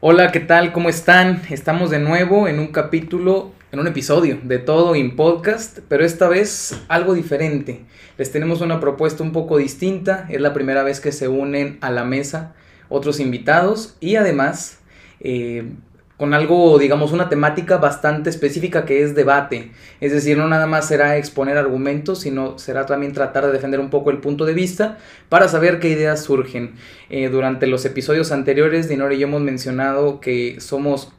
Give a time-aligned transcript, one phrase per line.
[0.00, 0.72] Hola, ¿qué tal?
[0.72, 1.42] ¿Cómo están?
[1.50, 6.28] Estamos de nuevo en un capítulo, en un episodio de Todo en Podcast, pero esta
[6.28, 7.84] vez algo diferente.
[8.16, 11.90] Les tenemos una propuesta un poco distinta, es la primera vez que se unen a
[11.90, 12.54] la mesa
[12.88, 14.78] otros invitados y además
[15.18, 15.72] eh,
[16.18, 19.70] con algo, digamos, una temática bastante específica que es debate.
[20.00, 23.88] Es decir, no nada más será exponer argumentos, sino será también tratar de defender un
[23.88, 26.72] poco el punto de vista para saber qué ideas surgen.
[27.08, 31.12] Eh, durante los episodios anteriores, Dinora y yo hemos mencionado que somos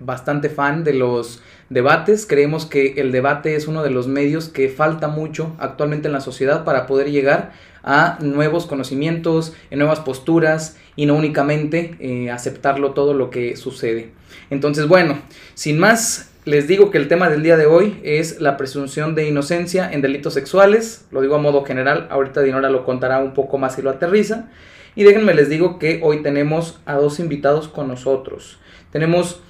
[0.00, 2.26] bastante fan de los debates.
[2.26, 6.20] Creemos que el debate es uno de los medios que falta mucho actualmente en la
[6.20, 13.14] sociedad para poder llegar a nuevos conocimientos, nuevas posturas y no únicamente eh, aceptarlo todo
[13.14, 14.12] lo que sucede.
[14.50, 15.18] Entonces, bueno,
[15.54, 19.28] sin más, les digo que el tema del día de hoy es la presunción de
[19.28, 21.06] inocencia en delitos sexuales.
[21.10, 24.48] Lo digo a modo general, ahorita Dinora lo contará un poco más y lo aterriza.
[24.94, 28.58] Y déjenme les digo que hoy tenemos a dos invitados con nosotros.
[28.90, 29.40] Tenemos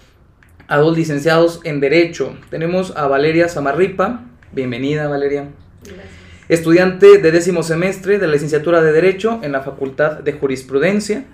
[0.70, 2.35] a dos licenciados en Derecho.
[2.49, 4.23] Tenemos a Valeria Samarripa.
[4.52, 5.49] Bienvenida, Valeria.
[5.82, 11.24] Gracias estudiante de décimo semestre de la licenciatura de Derecho en la Facultad de Jurisprudencia,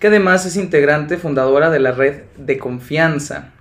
[0.00, 3.52] que además es integrante fundadora de la red de confianza.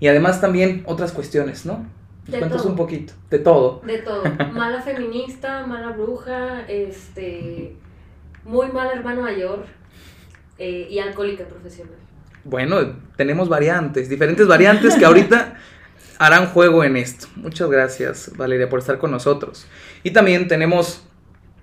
[0.00, 1.86] Y además también otras cuestiones, ¿no?
[2.26, 3.82] De cuentas un poquito, de todo.
[3.86, 4.24] De todo.
[4.52, 7.76] Mala feminista, mala bruja, este,
[8.44, 9.66] muy mala hermano mayor
[10.58, 12.01] eh, y alcohólica profesional.
[12.44, 15.56] Bueno, tenemos variantes, diferentes variantes que ahorita
[16.18, 17.28] harán juego en esto.
[17.36, 19.66] Muchas gracias, Valeria, por estar con nosotros.
[20.02, 21.04] Y también tenemos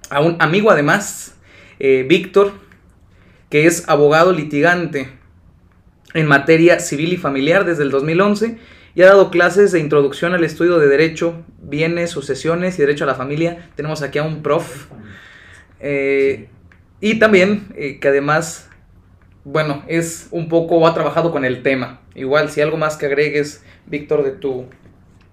[0.09, 1.35] a un amigo además,
[1.79, 2.53] eh, Víctor,
[3.49, 5.09] que es abogado litigante
[6.13, 8.57] en materia civil y familiar desde el 2011
[8.95, 13.07] y ha dado clases de introducción al estudio de derecho, bienes, sucesiones y derecho a
[13.07, 13.69] la familia.
[13.75, 14.87] Tenemos aquí a un prof.
[15.79, 16.49] Eh,
[16.99, 18.68] y también eh, que además,
[19.43, 22.01] bueno, es un poco, ha trabajado con el tema.
[22.15, 24.65] Igual, si algo más que agregues, Víctor, de tu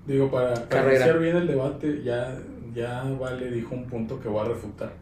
[0.06, 2.36] Digo, para, para iniciar bien el debate, ya,
[2.74, 4.92] ya Vale dijo un punto que voy a refutar.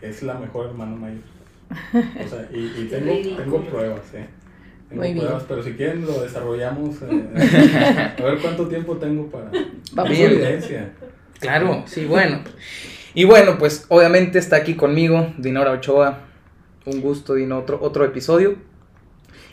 [0.00, 1.22] Es la mejor hermana mayor.
[1.70, 4.26] O sea, y, tengo, tengo pruebas, ¿eh?
[4.88, 6.96] Tengo pruebas, pero si quieren lo desarrollamos.
[7.02, 9.50] Eh, a ver cuánto tiempo tengo para
[10.10, 10.92] evidencia.
[11.40, 12.40] Claro, sí, bueno.
[13.12, 16.20] Y bueno, pues obviamente está aquí conmigo Dinora Ochoa.
[16.86, 18.56] Un gusto, Dino, otro, otro episodio.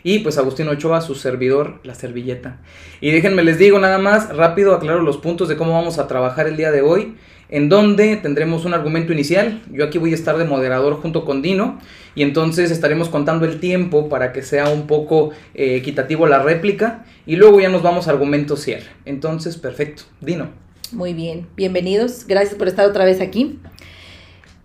[0.04, 2.60] Y pues Agustín Ochoa, su servidor, la servilleta.
[3.02, 6.48] Y déjenme les digo nada más, rápido aclaro los puntos de cómo vamos a trabajar
[6.48, 7.16] el día de hoy,
[7.50, 9.62] en donde tendremos un argumento inicial.
[9.72, 11.80] Yo aquí voy a estar de moderador junto con Dino.
[12.16, 17.06] Y entonces estaremos contando el tiempo para que sea un poco eh, equitativo la réplica.
[17.26, 18.88] Y luego ya nos vamos a argumento cierre.
[19.06, 20.04] Entonces, perfecto.
[20.20, 20.50] Dino.
[20.92, 22.26] Muy bien, bienvenidos.
[22.28, 23.60] Gracias por estar otra vez aquí.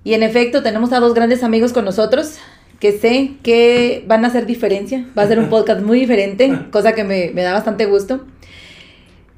[0.02, 2.38] Y en efecto, tenemos a dos grandes amigos con nosotros
[2.80, 5.06] que sé que van a hacer diferencia.
[5.16, 8.24] Va a ser un podcast muy diferente, cosa que me, da bastante gusto.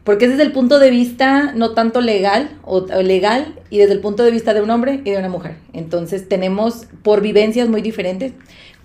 [0.04, 4.00] Porque es desde el punto de vista no tanto legal o, legal y desde el
[4.00, 5.56] punto de vista de un hombre y de una mujer.
[5.74, 8.32] Entonces tenemos por vivencias muy diferentes.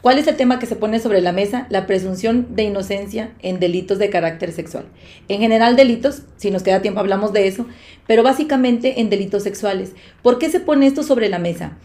[0.01, 1.65] ¿Cuál es el tema que se pone sobre la mesa?
[1.69, 4.83] La presunción de inocencia en delitos de carácter sexual.
[5.29, 7.67] En general delitos, si nos queda tiempo hablamos de eso,
[8.05, 9.93] pero básicamente en delitos sexuales.
[10.21, 11.77] ¿Por qué se pone esto sobre la mesa?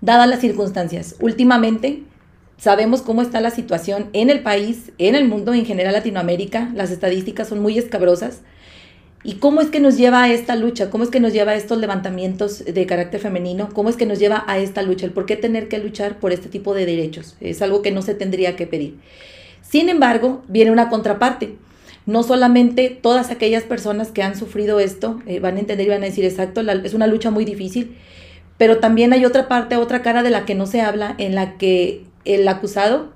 [0.00, 1.16] Dadas las circunstancias.
[1.20, 2.02] Últimamente
[2.56, 6.90] sabemos cómo está la situación en el país, en el mundo, en general Latinoamérica, las
[6.90, 8.40] estadísticas son muy escabrosas.
[9.24, 10.90] ¿Y cómo es que nos lleva a esta lucha?
[10.90, 13.68] ¿Cómo es que nos lleva a estos levantamientos de carácter femenino?
[13.72, 15.06] ¿Cómo es que nos lleva a esta lucha?
[15.06, 17.36] ¿El por qué tener que luchar por este tipo de derechos?
[17.40, 18.98] Es algo que no se tendría que pedir.
[19.60, 21.56] Sin embargo, viene una contraparte.
[22.06, 26.02] No solamente todas aquellas personas que han sufrido esto eh, van a entender y van
[26.02, 27.96] a decir, exacto, es una lucha muy difícil,
[28.58, 31.56] pero también hay otra parte, otra cara de la que no se habla, en la
[31.56, 33.12] que el acusado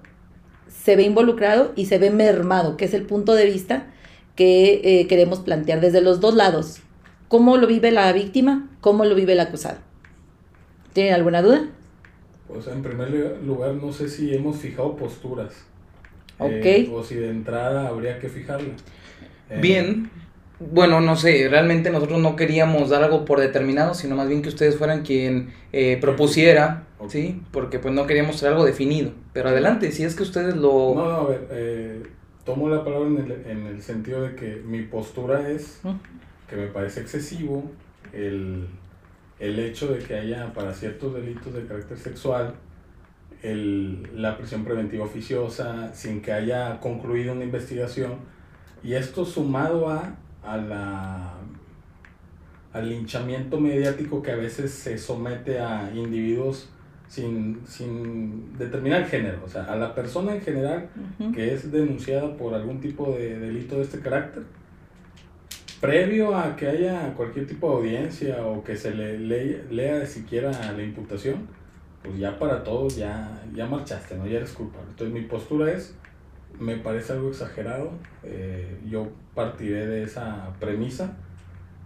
[0.69, 3.86] se ve involucrado y se ve mermado, que es el punto de vista
[4.36, 6.81] que eh, queremos plantear desde los dos lados.
[7.28, 8.69] ¿Cómo lo vive la víctima?
[8.81, 9.78] ¿Cómo lo vive el acusado?
[10.92, 11.69] ¿Tienen alguna duda?
[12.48, 13.10] Pues en primer
[13.42, 15.54] lugar, no sé si hemos fijado posturas.
[16.38, 16.50] Ok.
[16.50, 18.75] Eh, o si de entrada habría que fijarla.
[19.61, 20.11] Bien,
[20.70, 24.49] bueno, no sé, realmente nosotros no queríamos dar algo por determinado, sino más bien que
[24.49, 27.43] ustedes fueran quien eh, propusiera, ¿sí?
[27.50, 29.12] Porque pues no queríamos hacer algo definido.
[29.32, 30.94] Pero adelante, si es que ustedes lo...
[30.94, 32.03] No, no, a ver, eh,
[32.44, 35.81] tomo la palabra en el, en el, sentido de que mi postura es
[36.49, 37.64] que me parece excesivo
[38.12, 38.67] el,
[39.38, 42.55] el hecho de que haya para ciertos delitos de carácter sexual
[43.43, 48.17] el, la prisión preventiva oficiosa sin que haya concluido una investigación.
[48.82, 51.34] Y esto sumado a a la,
[52.72, 56.68] al linchamiento mediático que a veces se somete a individuos
[57.08, 60.88] sin, sin determinar género, o sea, a la persona en general
[61.34, 64.44] que es denunciada por algún tipo de delito de este carácter,
[65.80, 70.50] previo a que haya cualquier tipo de audiencia o que se le lea, lea siquiera
[70.72, 71.48] la imputación,
[72.02, 74.26] pues ya para todos ya, ya marchaste, ¿no?
[74.26, 74.88] Ya eres culpable.
[74.90, 75.94] Entonces mi postura es,
[76.58, 81.16] me parece algo exagerado, eh, yo partiré de esa premisa,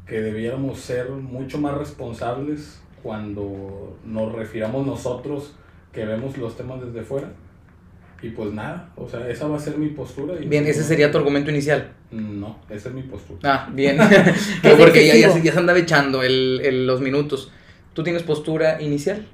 [0.06, 5.54] que debiéramos ser mucho más responsables cuando nos refiramos nosotros
[5.92, 7.32] que vemos los temas desde fuera.
[8.22, 10.34] Y pues nada, o sea, esa va a ser mi postura.
[10.40, 11.92] Y bien, ese sería tu argumento inicial.
[12.10, 13.40] No, esa es mi postura.
[13.44, 13.98] Ah, bien.
[14.78, 17.52] porque ya, ya, ya, se andaba echando el, el, los minutos.
[17.92, 19.26] ¿Tú tienes postura inicial?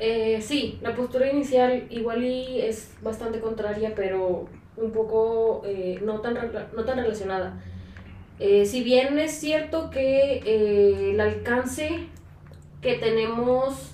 [0.00, 6.20] Eh, sí, la postura inicial igual y es bastante contraria, pero un poco eh, no,
[6.20, 6.34] tan,
[6.74, 7.62] no tan relacionada.
[8.40, 12.08] Eh, si bien es cierto que eh, el alcance
[12.82, 13.92] que tenemos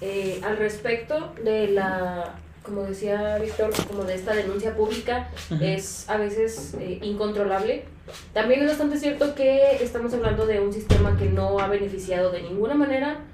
[0.00, 5.28] eh, al respecto de la, como decía Víctor, como de esta denuncia pública
[5.60, 7.84] es a veces incontrolable,
[8.32, 12.42] también es bastante cierto que estamos hablando de un sistema que no ha beneficiado de
[12.42, 13.24] ninguna manera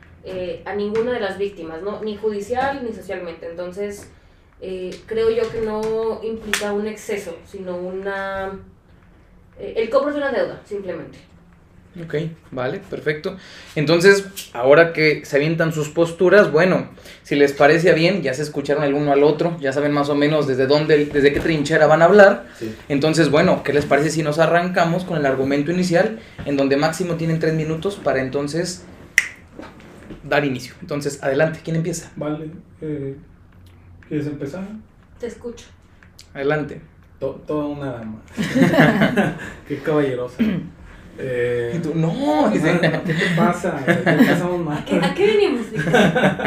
[0.64, 2.02] a ninguna de las víctimas, ¿no?
[2.02, 3.46] ni judicial ni socialmente.
[3.48, 4.08] Entonces,
[4.60, 8.52] creo yo que no implica un exceso, sino una
[9.60, 11.18] eh, el cobro de una deuda, simplemente.
[12.04, 12.14] Ok,
[12.52, 13.36] vale, perfecto.
[13.74, 16.88] Entonces, ahora que se avientan sus posturas, bueno,
[17.24, 20.14] si les parece bien, ya se escucharon el uno al otro, ya saben más o
[20.14, 22.46] menos desde dónde, desde qué trinchera van a hablar.
[22.88, 27.16] Entonces, bueno, ¿qué les parece si nos arrancamos con el argumento inicial, en donde máximo
[27.16, 28.84] tienen tres minutos para entonces
[30.30, 30.74] dar inicio?
[30.80, 32.10] Entonces, adelante, ¿quién empieza?
[32.16, 32.50] Vale,
[32.80, 33.16] eh,
[34.08, 34.64] ¿quieres empezar?
[35.18, 35.66] Te escucho.
[36.32, 36.80] Adelante
[37.20, 38.22] toda una dama.
[39.68, 40.42] Qué caballerosa.
[41.18, 43.76] Eh, y tú, no, ¿qué te pasa?
[43.76, 43.84] ¿A
[44.84, 45.66] qué, ¿A qué venimos?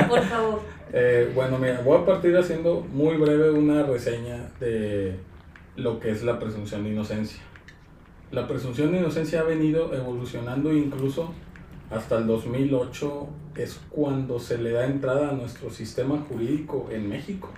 [0.10, 0.62] Por favor.
[0.92, 5.16] Eh, bueno, mira, voy a partir haciendo muy breve una reseña de
[5.76, 7.40] lo que es la presunción de inocencia.
[8.32, 11.32] La presunción de inocencia ha venido evolucionando incluso
[11.94, 17.50] hasta el 2008 es cuando se le da entrada a nuestro sistema jurídico en México.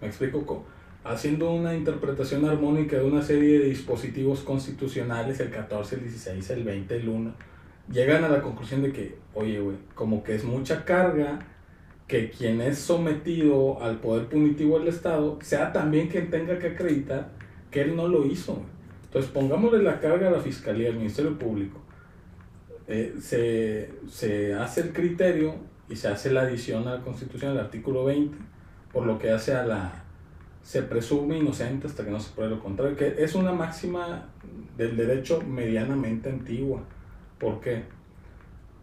[0.00, 0.64] ¿Me explico?
[1.04, 6.64] haciendo una interpretación armónica de una serie de dispositivos constitucionales, el 14, el 16, el
[6.64, 7.34] 20, el 1,
[7.90, 11.38] llegan a la conclusión de que, oye, güey, como que es mucha carga
[12.06, 17.30] que quien es sometido al poder punitivo del Estado sea también quien tenga que acreditar
[17.70, 18.62] que él no lo hizo.
[19.04, 21.80] Entonces, pongámosle la carga a la Fiscalía, al Ministerio Público.
[22.88, 25.54] Eh, se, se hace el criterio
[25.88, 28.36] y se hace la adición a la Constitución del artículo 20,
[28.92, 30.04] por lo que hace a la
[30.68, 34.26] se presume inocente hasta que no se pruebe lo contrario, que es una máxima
[34.76, 36.82] del derecho medianamente antigua.
[37.38, 37.84] ¿Por qué?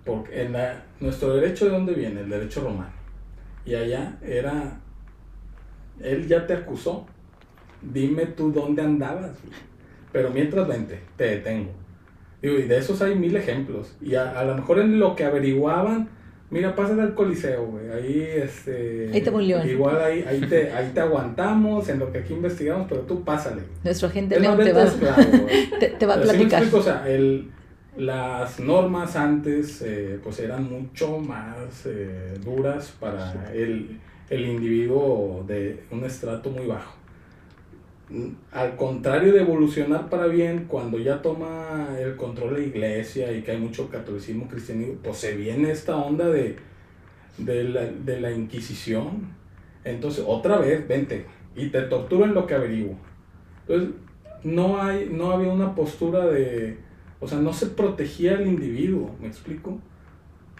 [0.03, 2.21] Porque en la, nuestro derecho de dónde viene?
[2.21, 2.91] El derecho romano.
[3.65, 4.79] Y allá era,
[5.99, 7.05] él ya te acusó,
[7.83, 9.37] dime tú dónde andabas.
[10.11, 11.71] Pero mientras vente, te detengo.
[12.51, 13.95] Y de esos hay mil ejemplos.
[14.01, 16.09] Y a, a lo mejor en lo que averiguaban
[16.51, 17.89] Mira, pásale al coliseo, güey.
[17.89, 19.09] Ahí, este.
[19.11, 19.31] Ahí te
[19.67, 23.63] Igual ahí, ahí, te, ahí te aguantamos en lo que aquí investigamos, pero tú pásale.
[23.83, 24.85] Nuestro agente León te, va,
[25.79, 26.63] te, te, va a platicar.
[26.71, 27.49] o sea, el,
[27.97, 33.99] las normas antes, eh, pues eran mucho más eh, duras para el,
[34.29, 36.93] el individuo de un estrato muy bajo
[38.51, 43.51] al contrario de evolucionar para bien, cuando ya toma el control la iglesia y que
[43.51, 46.57] hay mucho catolicismo, cristianismo, pues se viene esta onda de,
[47.37, 49.33] de, la, de la Inquisición.
[49.83, 52.95] Entonces, otra vez, vente, y te torturan lo que averiguo.
[53.67, 53.95] Entonces,
[54.43, 56.77] no, hay, no había una postura de,
[57.19, 59.79] o sea, no se protegía al individuo, ¿me explico?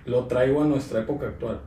[0.05, 1.61] Lo traigo a nuestra época actual.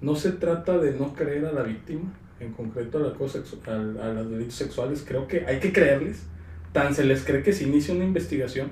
[0.00, 3.72] No se trata de no creer a la víctima, en concreto a, la cosa, a,
[3.72, 6.24] a los delitos sexuales, creo que hay que creerles.
[6.72, 8.70] Tan se les cree que se inicia una investigación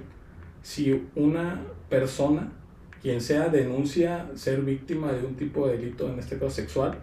[0.62, 2.52] si una persona,
[3.02, 6.98] quien sea, denuncia ser víctima de un tipo de delito, en este caso sexual,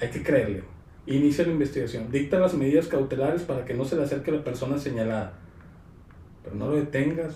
[0.00, 0.62] hay que creerle.
[1.06, 4.44] Inicia la investigación, dicta las medidas cautelares para que no se le acerque a la
[4.44, 5.32] persona señalada.
[6.44, 7.34] Pero no lo detengas.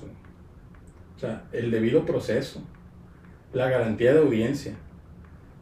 [1.16, 2.62] O sea, el debido proceso,
[3.52, 4.75] la garantía de audiencia,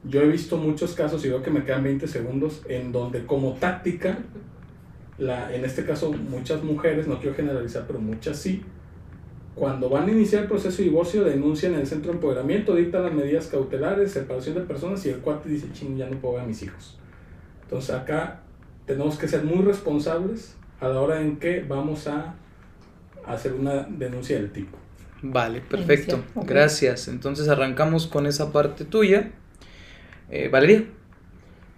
[0.05, 3.55] yo he visto muchos casos, y veo que me quedan 20 segundos, en donde como
[3.55, 4.19] táctica,
[5.19, 8.63] la, en este caso muchas mujeres, no quiero generalizar, pero muchas sí,
[9.55, 13.03] cuando van a iniciar el proceso de divorcio, denuncian en el centro de empoderamiento, dictan
[13.03, 16.45] las medidas cautelares, separación de personas y el cuate dice, ching, ya no puedo ver
[16.45, 16.99] a mis hijos.
[17.65, 18.41] Entonces acá
[18.87, 22.37] tenemos que ser muy responsables a la hora en que vamos a
[23.27, 24.79] hacer una denuncia del tipo.
[25.23, 26.25] Vale, perfecto.
[26.35, 27.09] Gracias.
[27.09, 29.33] Entonces arrancamos con esa parte tuya.
[30.31, 30.85] Eh, Valeria.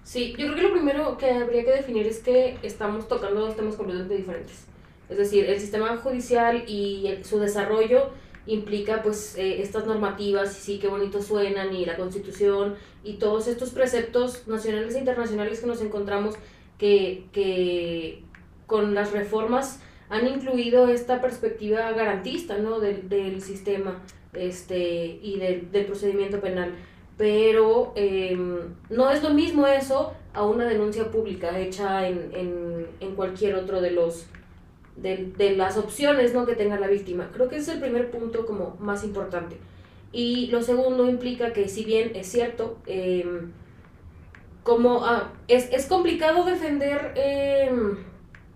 [0.04, 3.56] Sí, yo creo que lo primero que habría que definir es que estamos tocando dos
[3.56, 4.66] temas completamente diferentes.
[5.08, 8.10] Es decir, el sistema judicial y su desarrollo
[8.46, 13.46] implica pues eh, estas normativas y sí, qué bonito suenan y la constitución y todos
[13.46, 16.34] estos preceptos nacionales e internacionales que nos encontramos
[16.78, 18.22] que, que
[18.66, 22.80] con las reformas han incluido esta perspectiva garantista ¿no?
[22.80, 26.74] del, del sistema este, y del, del procedimiento penal.
[27.22, 28.36] Pero eh,
[28.90, 33.80] no es lo mismo eso a una denuncia pública hecha en, en, en cualquier otro
[33.80, 34.26] de los
[34.96, 36.46] de, de las opciones ¿no?
[36.46, 37.30] que tenga la víctima.
[37.32, 39.56] Creo que ese es el primer punto como más importante.
[40.10, 43.24] Y lo segundo implica que si bien es cierto, eh,
[44.64, 47.70] como ah, es, es complicado defender, eh,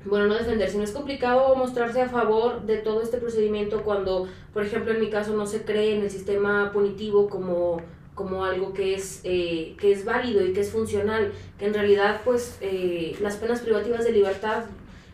[0.04, 4.64] bueno, no defender, sino es complicado mostrarse a favor de todo este procedimiento cuando, por
[4.64, 7.80] ejemplo, en mi caso no se cree en el sistema punitivo como,
[8.16, 12.22] como algo que es, eh, que es válido y que es funcional, que en realidad
[12.24, 14.64] pues eh, las penas privativas de libertad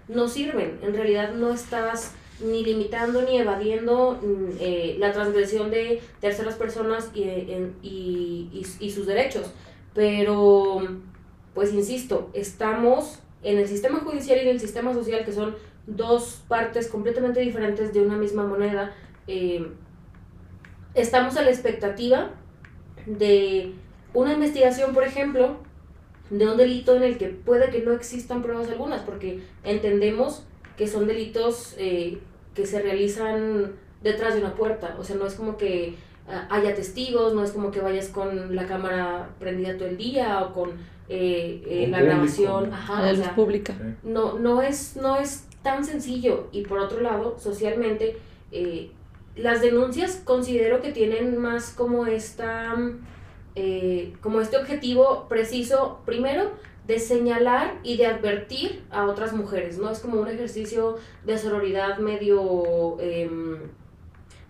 [0.08, 6.00] no sirven, en realidad no estás ni limitando ni evadiendo mm, eh, la transgresión de
[6.20, 9.50] terceras personas y, y, y- y sus derechos.
[9.94, 10.80] Pero,
[11.54, 15.54] pues insisto, estamos en el sistema judicial y en el sistema social, que son
[15.86, 18.94] dos partes completamente diferentes de una misma moneda.
[19.28, 19.66] eh,
[20.94, 22.30] estamos a la expectativa
[23.06, 23.72] de
[24.14, 25.56] una investigación, por ejemplo,
[26.30, 30.44] de un delito en el que puede que no existan pruebas algunas, porque entendemos
[30.76, 32.18] que son delitos eh,
[32.54, 35.94] que se realizan detrás de una puerta, o sea, no es como que
[36.26, 40.42] ah, haya testigos, no es como que vayas con la cámara prendida todo el día
[40.42, 40.70] o con
[41.08, 42.02] eh, eh, la público.
[42.02, 43.74] grabación, ajá, la o luz sea, pública.
[44.02, 46.48] No, no, es, no es tan sencillo.
[46.52, 48.16] Y por otro lado, socialmente,
[48.50, 48.90] eh,
[49.36, 52.74] las denuncias considero que tienen más como esta,
[53.54, 56.50] eh, como este objetivo preciso, primero,
[56.86, 59.90] de señalar y de advertir a otras mujeres, ¿no?
[59.90, 62.98] Es como un ejercicio de sororidad medio...
[63.00, 63.58] em,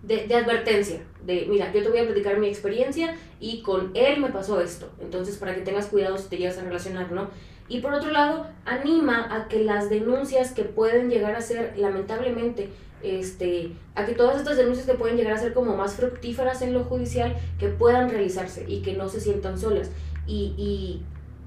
[0.01, 4.19] de, de advertencia, de mira, yo te voy a platicar mi experiencia y con él
[4.19, 7.29] me pasó esto, entonces para que tengas cuidado si te llegas a relacionar, ¿no?
[7.69, 12.69] Y por otro lado, anima a que las denuncias que pueden llegar a ser, lamentablemente,
[13.03, 16.73] este, a que todas estas denuncias que pueden llegar a ser como más fructíferas en
[16.73, 19.91] lo judicial, que puedan realizarse y que no se sientan solas.
[20.25, 21.03] Y, y,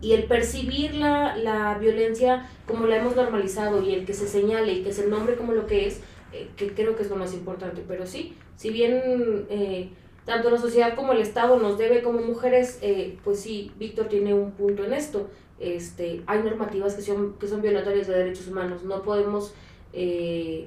[0.07, 4.75] y el percibir la, la violencia como la hemos normalizado y el que se señale
[4.75, 6.01] y que se nombre como lo que es,
[6.33, 7.83] eh, que creo que es lo más importante.
[7.89, 9.89] Pero sí, si bien eh,
[10.27, 14.35] tanto la sociedad como el Estado nos debe como mujeres, eh, pues sí, Víctor tiene
[14.35, 15.31] un punto en esto.
[15.59, 18.85] Este, hay normativas que son, que son violatorias de derechos humanos.
[18.85, 19.55] No podemos,
[19.95, 20.67] eh,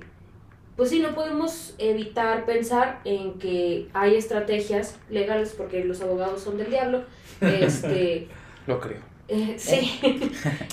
[0.79, 6.57] pues sí, no podemos evitar pensar en que hay estrategias legales, porque los abogados son
[6.57, 7.03] del diablo,
[7.41, 8.29] este,
[8.65, 9.01] Lo creo.
[9.27, 10.00] eh, sí,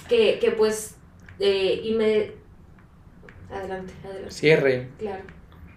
[0.08, 0.94] que, que pues,
[1.40, 2.30] eh, y me...
[3.52, 4.30] Adelante, adelante.
[4.30, 4.86] Cierre.
[4.96, 5.24] Claro.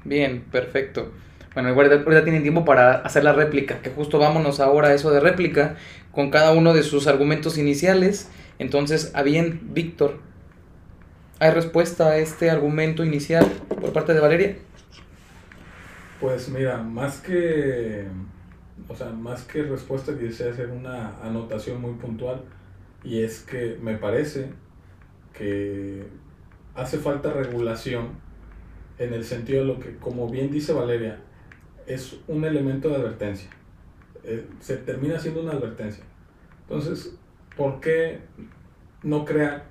[0.06, 1.12] Bien, perfecto.
[1.56, 4.94] Bueno, igual ahorita ahorita tienen tiempo para hacer la réplica, que justo vámonos ahora a
[4.94, 5.76] eso de réplica,
[6.12, 8.30] con cada uno de sus argumentos iniciales.
[8.60, 10.20] Entonces, a bien, Víctor,
[11.40, 13.46] ¿hay respuesta a este argumento inicial
[13.82, 14.58] por parte de Valeria?
[16.20, 18.06] Pues mira, más que,
[18.88, 22.42] o sea, más que respuesta quisiera hacer una anotación muy puntual
[23.04, 24.50] y es que me parece
[25.34, 26.04] que
[26.76, 28.10] hace falta regulación
[28.98, 31.20] en el sentido de lo que, como bien dice Valeria,
[31.88, 33.50] es un elemento de advertencia.
[34.24, 36.04] Eh, se termina siendo una advertencia.
[36.64, 37.16] Entonces,
[37.56, 38.20] ¿por qué
[39.04, 39.66] no crear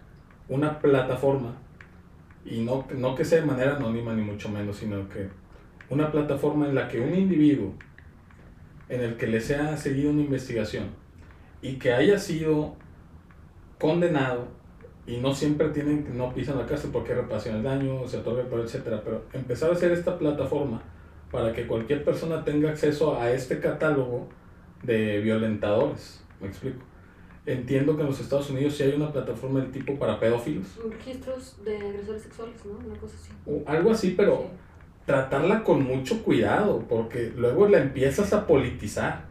[0.49, 1.55] una plataforma
[2.45, 5.29] y no, no que sea de manera anónima ni mucho menos, sino que
[5.91, 7.75] una plataforma en la que un individuo
[8.89, 10.87] en el que le sea seguido una investigación
[11.61, 12.75] y que haya sido
[13.79, 14.49] condenado
[15.07, 18.61] y no siempre tienen no pisan la cárcel porque reparación del daño, se otorga el
[18.61, 20.83] etcétera, pero empezar a hacer esta plataforma
[21.31, 24.29] para que cualquier persona tenga acceso a este catálogo
[24.83, 26.85] de violentadores, me explico.
[27.49, 31.57] Entiendo que en los Estados Unidos sí hay una plataforma del tipo para pedófilos, Registros
[31.65, 32.73] de agresores sexuales, ¿no?
[32.87, 33.31] Una cosa así.
[33.47, 34.45] o algo así, pero Sí.
[35.07, 39.25] tratarla con mucho cuidado, porque luego la empiezas a politizar.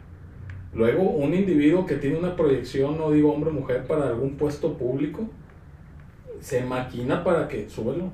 [0.74, 4.74] Luego un individuo que tiene una proyección, no digo hombre o mujer, para algún puesto
[4.78, 5.30] público,
[6.42, 8.12] se maquina para que súbelo.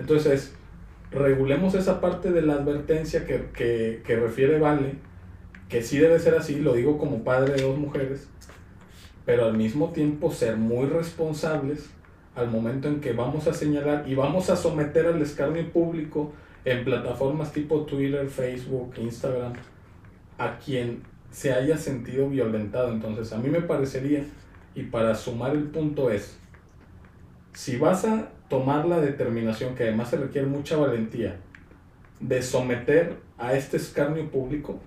[0.00, 0.54] Entonces,
[1.12, 4.94] regulemos esa parte de la advertencia que, que, que refiere Vale,
[5.68, 8.28] que sí debe ser así, lo digo como padre de dos mujeres,
[9.24, 11.90] pero al mismo tiempo ser muy responsables
[12.34, 16.32] al momento en que vamos a señalar y vamos a someter al escarnio público
[16.64, 19.52] en plataformas tipo Twitter, Facebook, Instagram,
[20.38, 22.92] a quien se haya sentido violentado.
[22.92, 24.24] Entonces, a mí me parecería
[24.74, 26.38] Y para sumar el punto es,
[27.52, 31.36] si vas a tomar la determinación, que además se requiere mucha valentía,
[32.20, 34.80] de someter a este escarnio público,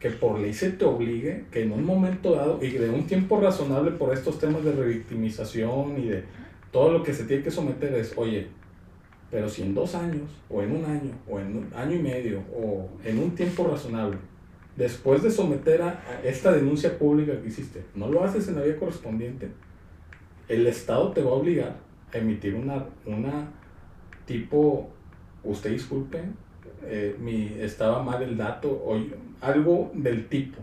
[0.00, 3.38] que por ley se te obligue, que en un momento dado y de un tiempo
[3.38, 6.24] razonable por estos temas de revictimización y de
[6.72, 8.48] todo lo que se tiene que someter es, oye,
[9.30, 12.40] pero si en dos años, o en un año, o en un año y medio,
[12.56, 14.16] o en un tiempo razonable,
[14.74, 18.78] después de someter a, esta denuncia pública que hiciste, no lo haces en la vía
[18.78, 19.48] correspondiente,
[20.48, 21.76] el Estado te va a obligar
[22.12, 23.50] a emitir una, una
[24.24, 24.88] tipo,
[25.44, 26.22] usted disculpe,
[26.84, 28.98] eh, mi, estaba mal el dato, o
[29.40, 30.58] algo del tipo,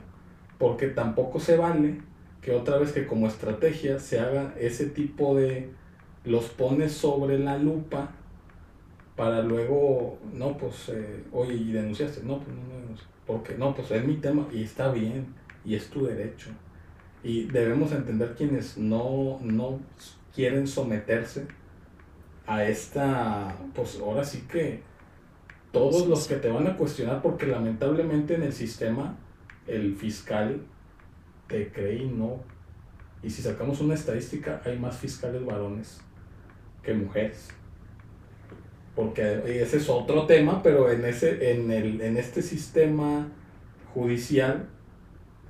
[0.57, 2.01] porque tampoco se vale
[2.41, 5.69] que otra vez que como estrategia se haga ese tipo de,
[6.27, 8.11] los pones sobre la lupa
[9.15, 13.89] para luego, no, pues, eh, oye, y denunciaste, no, pues no, no, porque no, pues
[13.91, 15.33] es mi tema y está bien
[15.65, 16.49] y es tu derecho.
[17.23, 19.79] Y debemos entender quienes no, no
[20.35, 21.47] quieren someterse
[22.45, 24.81] a esta, pues ahora sí que
[25.77, 29.15] todos los que te van a cuestionar, porque lamentablemente en el sistema
[29.67, 30.61] el fiscal
[31.47, 32.39] te cree y no.
[33.21, 36.01] Y si sacamos una estadística, hay más fiscales varones
[36.83, 37.49] que mujeres.
[38.95, 43.27] Porque ese es otro tema, pero en, ese, en, el, en este sistema
[43.93, 44.67] judicial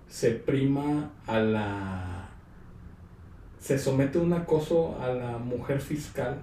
[0.07, 2.29] se prima a la...
[3.59, 6.37] se somete un acoso a la mujer fiscal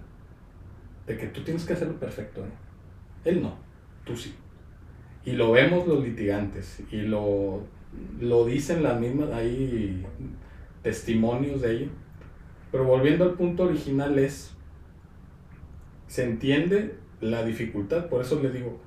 [1.06, 2.40] de que tú tienes que hacerlo perfecto.
[2.40, 2.50] ¿eh?
[3.26, 3.63] Él no
[4.04, 4.34] tú sí.
[5.25, 7.62] Y lo vemos los litigantes y lo,
[8.20, 10.04] lo dicen las mismas, hay
[10.82, 11.88] testimonios de ello.
[12.70, 14.52] Pero volviendo al punto original es,
[16.06, 18.78] se entiende la dificultad, por eso le digo,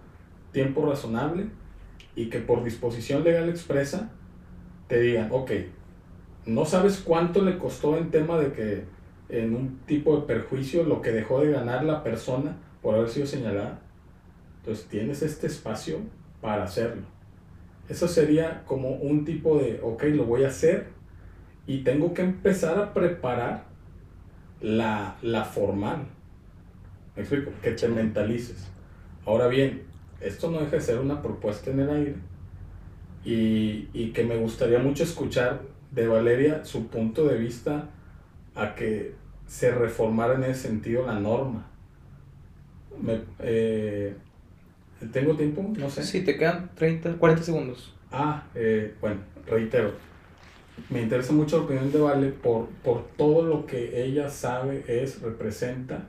[0.52, 1.48] tiempo razonable
[2.16, 4.12] y que por disposición legal expresa
[4.88, 5.52] te digan, ok,
[6.46, 8.84] no sabes cuánto le costó en tema de que
[9.30, 13.28] en un tipo de perjuicio lo que dejó de ganar la persona por haber sido
[13.28, 13.82] señalada,
[14.68, 16.00] entonces tienes este espacio
[16.42, 17.04] para hacerlo.
[17.88, 20.88] Eso sería como un tipo de, ok, lo voy a hacer
[21.66, 23.64] y tengo que empezar a preparar
[24.60, 25.16] la,
[25.54, 26.08] formal.
[27.16, 27.52] ¿Me explico?
[27.62, 28.68] Que te mentalices.
[29.26, 29.84] Ahora bien,
[30.20, 32.16] esto no deja de ser una propuesta en el aire
[33.24, 37.88] y, y que me gustaría mucho escuchar de Valeria su punto de vista
[38.54, 41.68] a que se reformara en ese sentido la norma.
[43.02, 44.18] Me, eh,
[45.12, 45.74] ¿Tengo tiempo?
[45.78, 46.04] No sé.
[46.04, 47.94] Sí, te quedan 30, 40 segundos.
[48.12, 49.92] Ah, eh, bueno, reitero.
[50.90, 55.22] Me interesa mucho la opinión de Vale por, por todo lo que ella sabe, es,
[55.22, 56.06] representa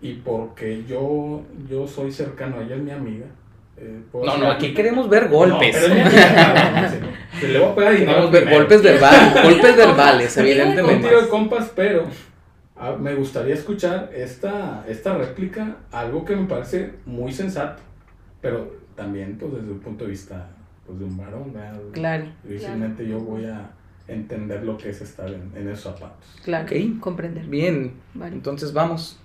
[0.00, 3.26] y porque yo, yo soy cercano, ella es mi amiga.
[3.76, 5.76] Eh, no, no, aquí queremos ver golpes.
[5.88, 11.08] No, se le voy a pegar Queremos ver golpes verbales, golpes verbales, evidentemente.
[11.08, 12.04] Un de compas, pero
[12.76, 17.82] ah, me gustaría escuchar esta, esta réplica, algo que me parece muy sensato.
[18.44, 20.50] Pero también, pues, desde un punto de vista
[20.84, 21.80] pues, de un varón, ¿verdad?
[21.92, 22.26] Claro.
[22.42, 23.70] Difícilmente yo voy a
[24.06, 26.36] entender lo que es estar en, en esos zapatos.
[26.44, 26.68] Claro,
[27.00, 27.46] comprender.
[27.46, 29.18] Bien, entonces vamos.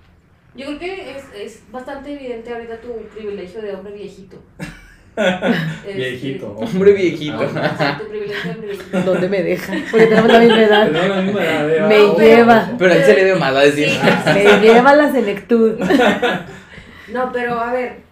[0.56, 4.38] Yo creo que es, es bastante evidente ahorita tu privilegio de hombre viejito.
[5.86, 6.56] viejito.
[6.62, 7.52] Este, hombre viejito.
[7.56, 9.02] Ah, tu privilegio de hombre viejito.
[9.06, 9.74] ¿Dónde me deja?
[9.92, 10.86] Porque tenemos la misma edad.
[10.86, 11.70] Tenemos la misma edad.
[11.70, 11.82] ¿eh?
[11.90, 12.72] Me lleva.
[12.78, 13.90] Pero él se le ve mal a decir.
[14.34, 15.78] me lleva la senectud.
[17.14, 18.09] no, pero a ver,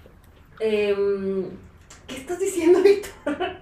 [0.59, 1.45] Em,
[2.07, 3.57] ¿Qué estás diciendo, Víctor?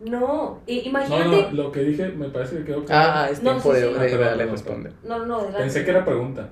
[0.00, 1.24] No, imagínate.
[1.24, 3.12] No, no, lo que dije me parece que quedó claro.
[3.14, 4.92] Ah, es tiempo de, de, responder.
[5.02, 6.50] No, no, Pensé que era pregunta.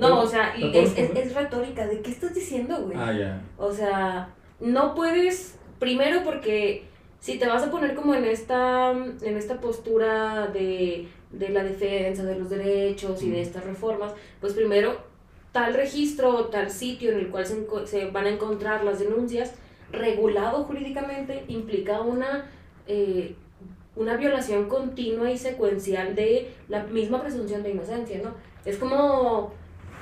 [0.00, 1.86] No, o sea, es, es, es, retórica.
[1.86, 2.96] ¿De qué estás diciendo, güey?
[2.96, 3.42] Ah, ya.
[3.58, 4.28] O sea,
[4.60, 5.58] no puedes.
[5.78, 6.84] Primero, porque
[7.20, 12.22] si te vas a poner como en esta, en esta postura de, de la defensa
[12.22, 15.13] de los derechos y de estas reformas, pues primero
[15.54, 19.52] tal registro o tal sitio en el cual se, se, van a encontrar las denuncias,
[19.92, 22.50] regulado jurídicamente, implica una,
[22.88, 23.36] eh,
[23.94, 28.34] una violación continua y secuencial de la misma presunción de inocencia, ¿no?
[28.64, 29.52] Es como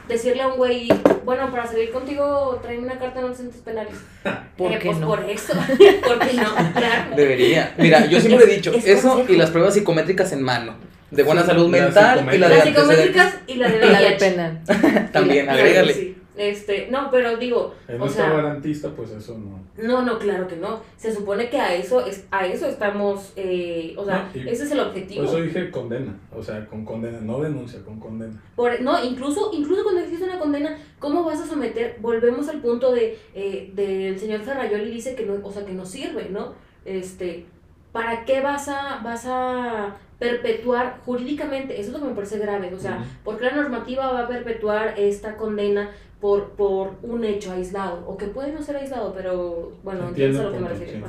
[0.08, 0.88] decirle a un güey,
[1.26, 3.96] bueno, para salir contigo trae una carta de antecedentes penales.
[4.56, 5.06] ¿Por eh, qué pues no?
[5.06, 5.52] por eso,
[6.06, 7.14] porque no, claro.
[7.14, 7.74] Debería.
[7.76, 11.68] Mira, yo siempre he dicho, eso y las pruebas psicométricas en mano de buena salud
[11.68, 14.62] mental y la de Las psicométricas y la de la de pena.
[15.12, 16.22] También, agrégale.
[16.34, 19.60] Este, no, pero digo, en o sea, garantista, pues eso no.
[19.76, 20.80] No, no, claro que no.
[20.96, 24.80] Se supone que a eso es a eso estamos, eh, o sea, ese es el
[24.80, 25.26] objetivo.
[25.26, 28.42] Por eso dije condena, o sea, con condena, no denuncia, con condena.
[28.56, 31.98] Por, no, incluso, incluso cuando existe una condena, ¿cómo vas a someter?
[32.00, 35.84] Volvemos al punto de eh, del señor Ferrayoli dice que no, o sea, que no
[35.84, 36.54] sirve, ¿no?
[36.86, 37.44] Este,
[37.92, 42.72] ¿para qué vas a vas a perpetuar jurídicamente, eso es lo que me parece grave,
[42.72, 48.04] o sea, porque la normativa va a perpetuar esta condena por, por un hecho aislado,
[48.06, 51.04] o que puede no ser aislado, pero bueno, entiendes a lo que me refiero.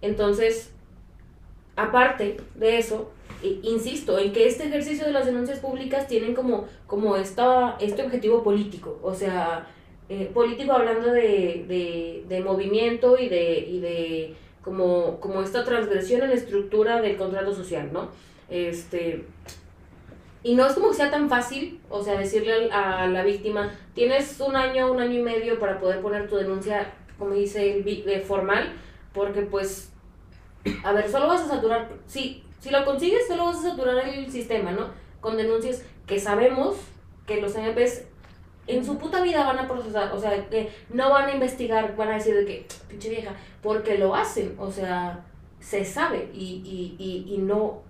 [0.00, 0.72] Entonces,
[1.76, 3.10] aparte de eso,
[3.42, 8.42] insisto en que este ejercicio de las denuncias públicas tienen como, como esta, este objetivo
[8.42, 9.66] político, o sea,
[10.08, 16.22] eh, político hablando de, de, de, movimiento y de, y de como, como esta transgresión
[16.22, 18.08] en la estructura del contrato social, ¿no?
[18.48, 19.24] Este,
[20.42, 24.40] y no es como que sea tan fácil, o sea, decirle a, la víctima, tienes
[24.40, 28.72] un año, un año y medio para poder poner tu denuncia, como dice, de formal,
[29.12, 29.92] porque pues,
[30.82, 34.30] a ver, solo vas a saturar, sí, si lo consigues, solo vas a saturar el
[34.30, 34.88] sistema, ¿no?
[35.20, 36.76] Con denuncias que sabemos
[37.26, 38.04] que los MPs
[38.66, 42.08] en su puta vida van a procesar, o sea, que no van a investigar, van
[42.08, 45.24] a decir de que, pinche vieja, porque lo hacen, o sea,
[45.60, 47.82] se sabe y, y, y, y no,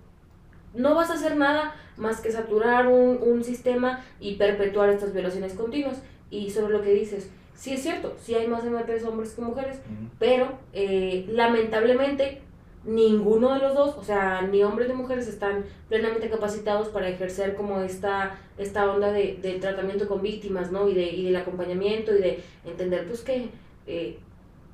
[0.73, 5.53] no vas a hacer nada más que saturar un, un sistema y perpetuar estas violaciones
[5.53, 6.01] continuas.
[6.29, 9.79] Y sobre lo que dices, sí es cierto, sí hay más MPs hombres que mujeres,
[10.19, 12.41] pero eh, lamentablemente
[12.85, 17.55] ninguno de los dos, o sea, ni hombres ni mujeres están plenamente capacitados para ejercer
[17.55, 20.87] como esta, esta onda de, de tratamiento con víctimas, ¿no?
[20.87, 23.49] Y, de, y del acompañamiento y de entender, pues, que
[23.87, 24.17] eh,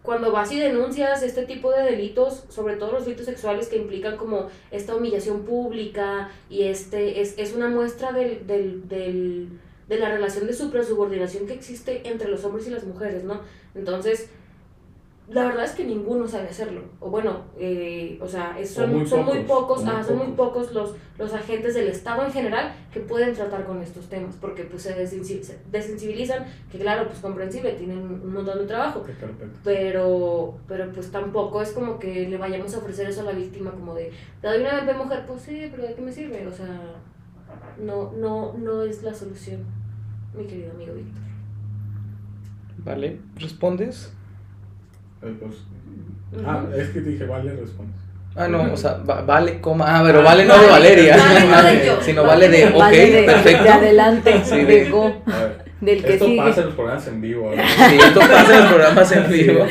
[0.04, 4.18] cuando vas y denuncias este tipo de delitos, sobre todo los delitos sexuales que implican
[4.18, 9.50] como esta humillación pública y este es, es una muestra del, del, del,
[9.88, 13.42] de la relación de subordinación que existe entre los hombres y las mujeres, ¿no?
[13.76, 14.30] Entonces,
[15.30, 16.82] la verdad es que ninguno sabe hacerlo.
[17.00, 20.74] O bueno, eh, o sea, son, muy son, pocos, muy pocos, ah, son muy pocos
[20.74, 24.84] los, los agentes del Estado en general que pueden tratar con estos temas, porque pues
[24.84, 29.06] se desensibilizan, que claro, pues comprensible, tienen un montón de trabajo,
[29.64, 33.72] pero, pero pues tampoco es como que le vayamos a ofrecer eso a la víctima
[33.72, 36.46] como de, te doy una MP mujer, pues sí, pero ¿de qué me sirve?
[36.46, 36.96] O sea,
[37.80, 39.64] no, no, no es la solución,
[40.36, 41.22] mi querido amigo Víctor.
[42.80, 44.12] Vale, ¿respondes?
[45.22, 47.94] Pues, ah, es que te dije, vale, responde.
[48.36, 49.86] Ah, no, o sea, vale, coma.
[49.88, 51.18] Ah, pero vale no de Valeria.
[51.18, 53.64] Vale, no sino vale de, ok, perfecto.
[53.64, 55.22] De adelante, sí, de go.
[55.82, 56.38] Del que esto sigue.
[56.38, 57.52] pasa en los programas en vivo.
[57.56, 57.64] ¿no?
[57.64, 59.68] Sí, esto pasa en los programas en vivo.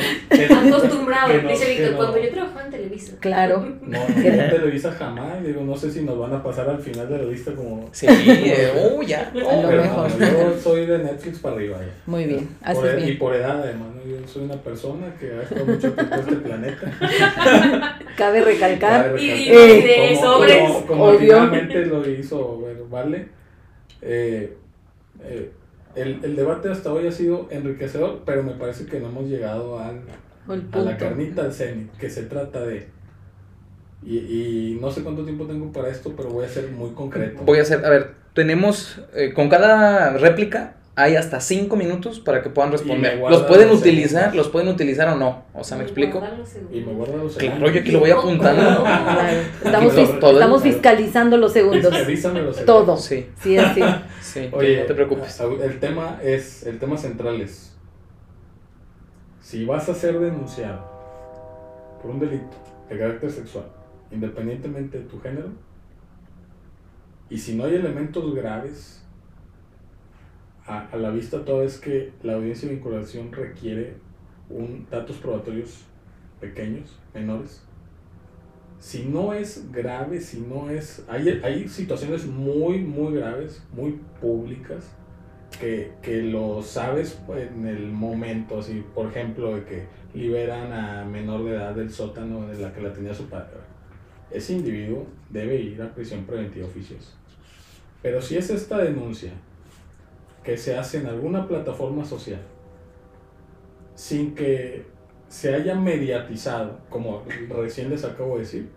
[0.67, 2.60] Acostumbrado, dice Víctor, cuando yo trabajaba en
[3.01, 3.19] Televisa.
[3.19, 3.59] Claro.
[3.81, 5.43] No, no, Televisa jamás.
[5.43, 7.89] Digo, no sé si nos van a pasar al final de la lista como.
[7.91, 9.31] Sí, eh, uh, ya.
[9.43, 10.19] Oh, pero mejor.
[10.19, 11.77] No, yo soy de Netflix para arriba.
[11.79, 11.93] Ya.
[12.05, 13.09] Muy bien, así por, bien.
[13.09, 14.09] Y por edad, además, ¿no?
[14.09, 17.99] yo soy una persona que ha estado mucho tiempo en este planeta.
[18.17, 19.05] Cabe recalcar.
[19.07, 19.83] Cabe Y recalcar.
[19.83, 20.71] de como, sobres.
[20.87, 23.27] como, finalmente lo hizo, bueno, vale.
[24.01, 24.57] Eh,
[25.23, 25.51] eh,
[25.95, 29.79] el, el debate hasta hoy ha sido enriquecedor, pero me parece que no hemos llegado
[29.89, 29.99] el
[30.53, 32.87] a la carnita al cenit, que se trata de...
[34.03, 37.43] Y, y no sé cuánto tiempo tengo para esto, pero voy a ser muy concreto.
[37.45, 42.41] Voy a hacer, a ver, tenemos, eh, con cada réplica hay hasta 5 minutos para
[42.41, 43.17] que puedan responder.
[43.17, 44.35] Los pueden los utilizar, segundos.
[44.35, 45.45] los pueden utilizar o no.
[45.53, 46.21] O sea, ¿me explico?
[46.71, 48.83] Y me guardo los Claro, yo aquí lo voy apuntando.
[48.83, 49.39] Claro.
[49.63, 51.93] Estamos, fis- todo- estamos fiscalizando los segundos.
[51.93, 52.97] Los Todo.
[52.97, 53.81] Sí, Sí, así.
[54.21, 55.39] sí, Oye, no te preocupes.
[55.63, 57.70] El tema es, el tema central es,
[59.41, 60.89] si vas a ser denunciado
[62.01, 62.55] por un delito
[62.89, 63.65] de carácter sexual,
[64.11, 65.49] independientemente de tu género,
[67.29, 69.03] y si no hay elementos graves,
[70.65, 73.95] a, a la vista toda vez que la audiencia de vinculación requiere
[74.49, 75.85] un, datos probatorios
[76.39, 77.63] pequeños, menores,
[78.81, 81.05] si no es grave, si no es...
[81.07, 84.91] Hay, hay situaciones muy, muy graves, muy públicas,
[85.59, 91.43] que, que lo sabes en el momento, así, por ejemplo, de que liberan a menor
[91.45, 93.57] de edad del sótano de la que la tenía su padre.
[94.29, 97.11] Ese individuo debe ir a prisión preventiva oficiosa.
[98.01, 99.31] Pero si es esta denuncia
[100.43, 102.41] que se hace en alguna plataforma social,
[103.93, 104.85] sin que
[105.27, 108.69] se haya mediatizado, como recién les acabo de decir,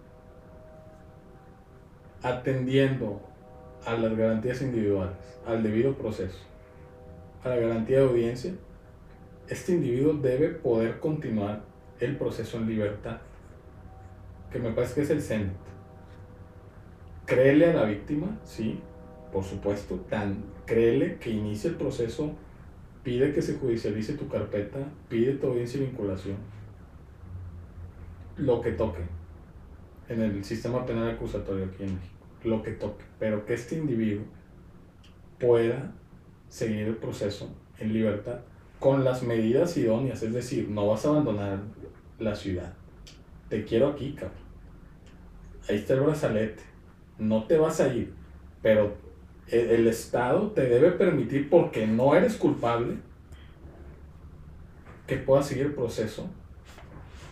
[2.23, 3.21] atendiendo
[3.87, 6.39] a las garantías individuales, al debido proceso,
[7.45, 8.53] a la garantía de audiencia,
[9.49, 11.63] este individuo debe poder continuar
[12.01, 13.19] el proceso en libertad,
[14.51, 15.53] que me parece que es el CENT.
[17.27, 18.81] Créele a la víctima, sí,
[19.33, 22.33] por supuesto, tan créele que inicie el proceso,
[23.03, 24.79] pide que se judicialice tu carpeta,
[25.09, 26.37] pide tu audiencia y vinculación,
[28.37, 29.03] lo que toque
[30.09, 34.25] en el sistema penal acusatorio aquí en México, lo que toque, pero que este individuo
[35.39, 35.93] pueda
[36.55, 38.39] seguir el proceso en libertad
[38.79, 41.59] con las medidas idóneas, es decir, no vas a abandonar
[42.21, 42.73] la ciudad.
[43.49, 44.39] Te quiero aquí, cabrón.
[45.69, 46.63] Ahí está el brazalete.
[47.19, 48.15] no te vas a ir,
[48.63, 48.95] pero
[49.49, 52.99] el, el Estado te debe permitir, porque no eres culpable,
[55.09, 56.29] que puedas seguir el proceso,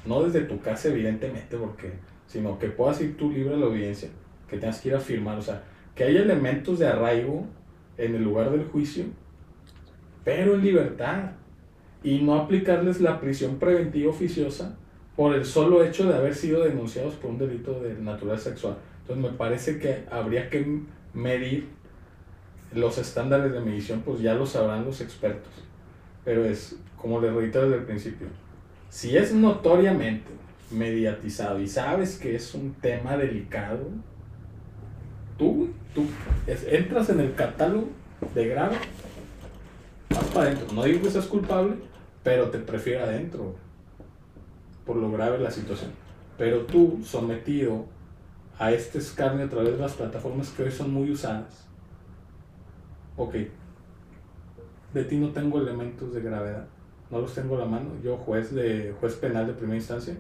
[0.05, 1.93] no desde tu casa evidentemente, porque,
[2.27, 4.09] sino que puedas ir tú libre de la audiencia,
[4.49, 5.63] que tengas que ir a firmar, o sea,
[5.95, 7.47] que haya elementos de arraigo
[7.99, 9.05] en el lugar del juicio,
[10.25, 11.33] pero en libertad,
[12.03, 14.77] y no aplicarles la prisión preventiva oficiosa
[15.17, 18.77] por el solo hecho de haber sido denunciados por un delito de naturaleza sexual.
[19.03, 20.81] Entonces me parece que habría que
[21.15, 21.69] medir
[22.75, 25.53] los estándares de medición, pues ya lo sabrán los expertos.
[26.25, 28.29] Pero es, como les reitero desde el principio,
[28.89, 30.31] si es notoriamente
[30.71, 33.87] mediatizado y sabes que es un tema delicado,
[35.95, 36.07] tú,
[36.47, 37.89] entras en el catálogo
[38.35, 38.77] de grave,
[40.11, 40.75] vas para adentro.
[40.75, 41.75] No digo que seas culpable,
[42.23, 43.55] pero te prefiero adentro
[44.87, 45.91] por lo grave la situación.
[46.39, 47.87] Pero tú, sometido
[48.59, 51.67] a este escarnio a través de las plataformas que hoy son muy usadas,
[53.17, 53.35] ok,
[54.95, 56.67] de ti no tengo elementos de gravedad,
[57.11, 60.15] no los tengo a la mano, yo juez de juez penal de primera instancia,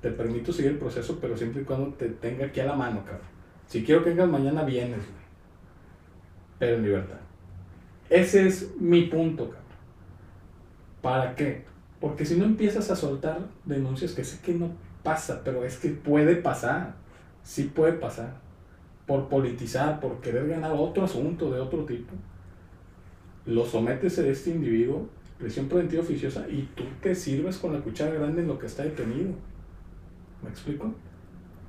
[0.00, 3.04] te permito seguir el proceso, pero siempre y cuando te tenga aquí a la mano,
[3.04, 3.37] cabrón.
[3.68, 5.18] Si quiero que vengas mañana, vienes, güey.
[6.58, 7.18] Pero en libertad.
[8.08, 9.62] Ese es mi punto, cabrón.
[11.02, 11.64] ¿Para qué?
[12.00, 14.70] Porque si no empiezas a soltar denuncias que sé que no
[15.02, 16.94] pasa, pero es que puede pasar.
[17.42, 18.40] Sí puede pasar.
[19.06, 22.14] Por politizar, por querer ganar otro asunto de otro tipo.
[23.44, 28.14] Lo sometes a este individuo, prisión preventiva oficiosa, y tú te sirves con la cuchara
[28.14, 29.32] grande en lo que está detenido.
[30.42, 30.94] ¿Me explico?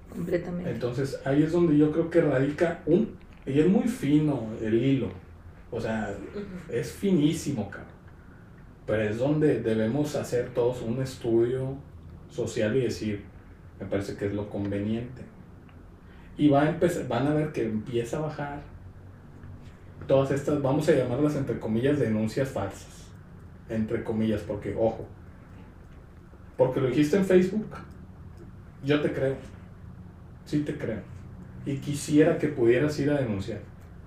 [0.09, 0.71] Completamente.
[0.71, 3.17] Entonces ahí es donde yo creo que radica un...
[3.45, 5.09] Y es muy fino el hilo.
[5.71, 6.15] O sea,
[6.69, 7.89] es finísimo, cabrón.
[8.85, 11.75] Pero es donde debemos hacer todos un estudio
[12.29, 13.23] social y decir,
[13.79, 15.21] me parece que es lo conveniente.
[16.37, 18.61] Y va a empezar, van a ver que empieza a bajar
[20.07, 23.07] todas estas, vamos a llamarlas entre comillas, denuncias falsas.
[23.69, 25.05] Entre comillas, porque, ojo,
[26.57, 27.67] porque lo dijiste en Facebook,
[28.83, 29.35] yo te creo.
[30.49, 30.97] Sí te creo.
[31.63, 33.59] Y quisiera que pudieras ir a denunciar.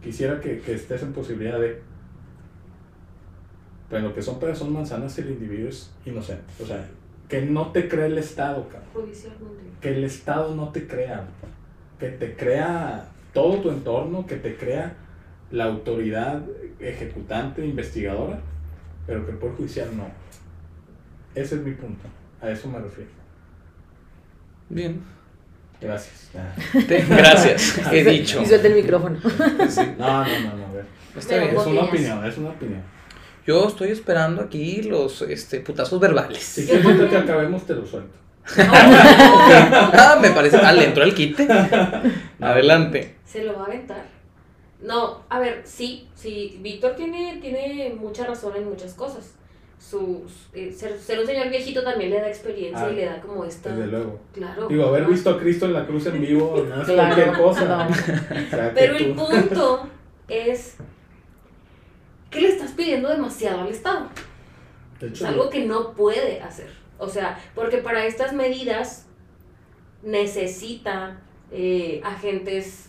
[0.02, 1.80] Quisiera que, que estés en posibilidad de...
[3.88, 6.42] Pero lo que son peras son manzanas, el individuo es inocente.
[6.60, 6.84] O sea,
[7.28, 9.06] que no te cree el Estado, cabrón.
[9.80, 11.28] Que el Estado no te crea.
[12.00, 14.96] Que te crea todo tu entorno, que te crea
[15.52, 16.42] la autoridad
[16.80, 18.40] ejecutante, investigadora,
[19.06, 20.06] pero que el Poder Judicial no.
[21.36, 22.08] Ese es mi punto.
[22.40, 23.10] A eso me refiero.
[24.68, 25.21] Bien.
[25.82, 26.30] Gracias.
[26.88, 28.40] Te- gracias, he dicho.
[28.42, 29.18] Y suelta el micrófono.
[29.68, 30.66] Sí, No, no, no, no.
[30.66, 30.84] a ver.
[31.16, 31.56] está Pero bien.
[31.60, 32.82] Es una opinión, es una opinión.
[33.46, 36.38] Yo estoy esperando aquí los este, putazos verbales.
[36.42, 38.16] Si quieres que acabemos, te lo suelto.
[38.56, 40.56] Ah, me parece.
[40.56, 41.46] Ah, le entró el quite.
[42.40, 43.16] Adelante.
[43.24, 44.04] Se lo va a aventar.
[44.80, 49.34] No, a ver, sí, sí, Víctor tiene, tiene mucha razón en muchas cosas.
[49.82, 53.20] Sus, eh, ser, ser un señor viejito también le da experiencia Ah, y le da
[53.20, 53.74] como esta...
[53.74, 54.20] Desde luego.
[54.32, 54.68] Claro.
[54.68, 57.64] Digo, haber visto a Cristo en la cruz en vivo no es Claro, cualquier cosa.
[57.64, 57.88] no.
[57.90, 57.94] O
[58.48, 59.88] sea, que Pero el punto
[60.28, 60.76] es
[62.30, 64.08] que le estás pidiendo demasiado al Estado.
[65.00, 66.70] De Es hecho, algo que no puede hacer.
[66.98, 69.06] O sea, porque para estas medidas
[70.02, 72.88] necesita eh, agentes,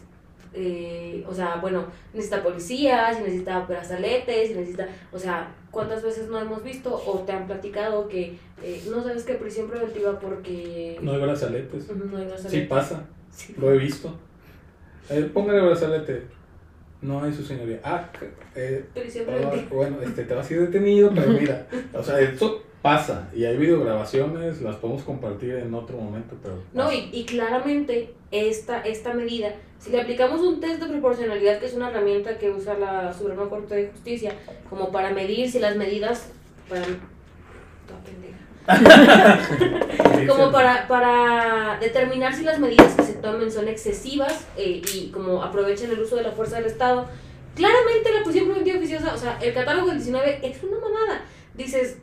[0.54, 6.64] eh, o sea, bueno, necesita policías, necesita brazaletes, necesita, o sea, ¿cuántas veces no hemos
[6.64, 11.20] visto o te han platicado que eh, no sabes qué prisión preventiva porque no hay
[11.22, 11.90] brazaletes.
[11.90, 12.68] No hay Sí brazaletes?
[12.70, 13.56] pasa, Sí.
[13.58, 14.16] lo he visto.
[15.10, 16.22] Eh, póngale brazalete.
[17.02, 17.82] No hay su señoría.
[17.84, 18.08] Ah,
[18.56, 19.76] eh, Prisión ah, preventiva.
[19.76, 23.30] bueno, este, te vas a ir detenido, pero mira, o sea, esto pasa.
[23.34, 26.56] Y hay videograbaciones, las podemos compartir en otro momento, pero...
[26.74, 26.96] No, pasa.
[26.96, 31.74] y, y claramente esta, esta medida, si le aplicamos un test de proporcionalidad, que es
[31.74, 34.34] una herramienta que usa la Suprema Corte de Justicia,
[34.70, 36.28] como para medir si las medidas,
[36.68, 36.84] para,
[37.88, 38.44] toda pendeja.
[40.20, 45.10] Sí, como para, para determinar si las medidas que se tomen son excesivas eh, y
[45.10, 47.08] como aprovechen el uso de la fuerza del Estado.
[47.56, 51.22] Claramente la prisión preventiva oficiosa, o sea, el catálogo del 19 es una mamada.
[51.54, 52.00] Dices,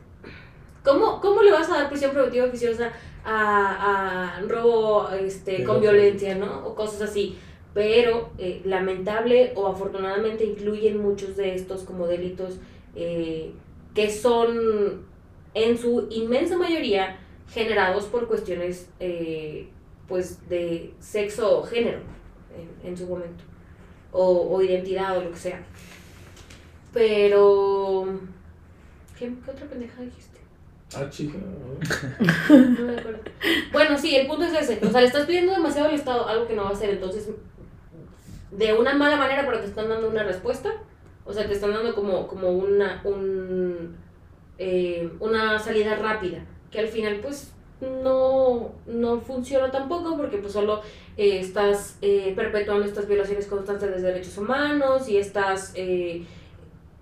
[0.83, 2.91] ¿cómo, cómo le vas a dar prisión preventiva oficiosa
[3.23, 6.65] a, a robo este, con violencia, ¿no?
[6.65, 7.37] O cosas así.
[7.73, 12.57] Pero eh, lamentable o afortunadamente incluyen muchos de estos como delitos
[12.95, 13.53] eh,
[13.95, 15.05] que son
[15.53, 17.17] en su inmensa mayoría
[17.49, 19.69] generados por cuestiones eh,
[20.07, 21.99] pues de sexo o género
[22.57, 23.43] en, en su momento
[24.11, 25.63] o, o identidad o lo que sea
[26.93, 28.05] pero
[29.17, 30.30] ¿qué, qué otra pendeja dijiste?
[30.95, 31.37] Ah, chica.
[32.49, 33.19] No me acuerdo.
[33.71, 36.47] bueno sí el punto es ese o sea le estás pidiendo demasiado al Estado algo
[36.47, 37.29] que no va a hacer entonces
[38.51, 40.71] de una mala manera, pero te están dando una respuesta.
[41.25, 43.95] O sea, te están dando como, como una, un,
[44.57, 50.81] eh, una salida rápida, que al final pues no, no funciona tampoco porque pues solo
[51.17, 55.73] eh, estás eh, perpetuando estas violaciones constantes de derechos humanos y estás,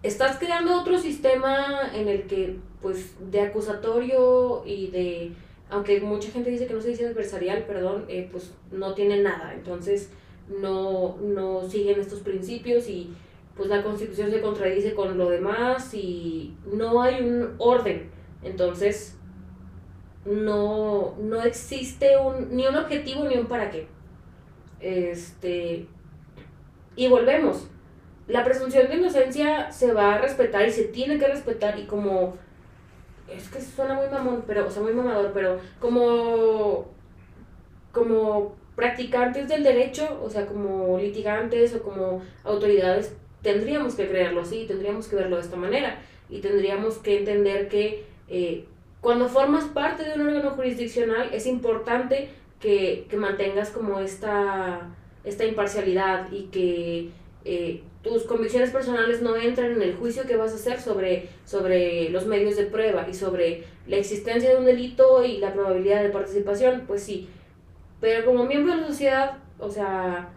[0.03, 5.33] estás creando otro sistema en el que pues de acusatorio y de,
[5.69, 10.09] aunque mucha gente dice que no se dice adversarial, perdón, pues no tiene nada, entonces
[10.47, 13.13] no, no siguen estos principios y
[13.55, 18.09] pues la constitución se contradice con lo demás y no hay un orden.
[18.41, 19.17] Entonces,
[20.25, 23.87] no, no existe un, ni un objetivo ni un para qué.
[24.79, 25.87] Este,
[26.95, 27.67] y volvemos.
[28.29, 32.35] La presunción de inocencia se va a respetar y se tiene que respetar y como
[33.27, 36.87] es que suena muy mamón, pero o sea, muy mamador, pero como
[37.91, 44.65] como practicantes del derecho, o sea, como litigantes o como autoridades tendríamos que creerlo así,
[44.67, 48.65] tendríamos que verlo de esta manera y tendríamos que entender que eh,
[49.01, 54.89] cuando formas parte de un órgano jurisdiccional es importante que, mantengas como esta,
[55.23, 57.09] esta imparcialidad y que
[57.45, 62.09] eh, tus convicciones personales no entren en el juicio que vas a hacer sobre, sobre
[62.09, 66.09] los medios de prueba y sobre la existencia de un delito y la probabilidad de
[66.09, 67.29] participación, pues sí.
[67.99, 70.29] Pero como miembro de la sociedad, o sea,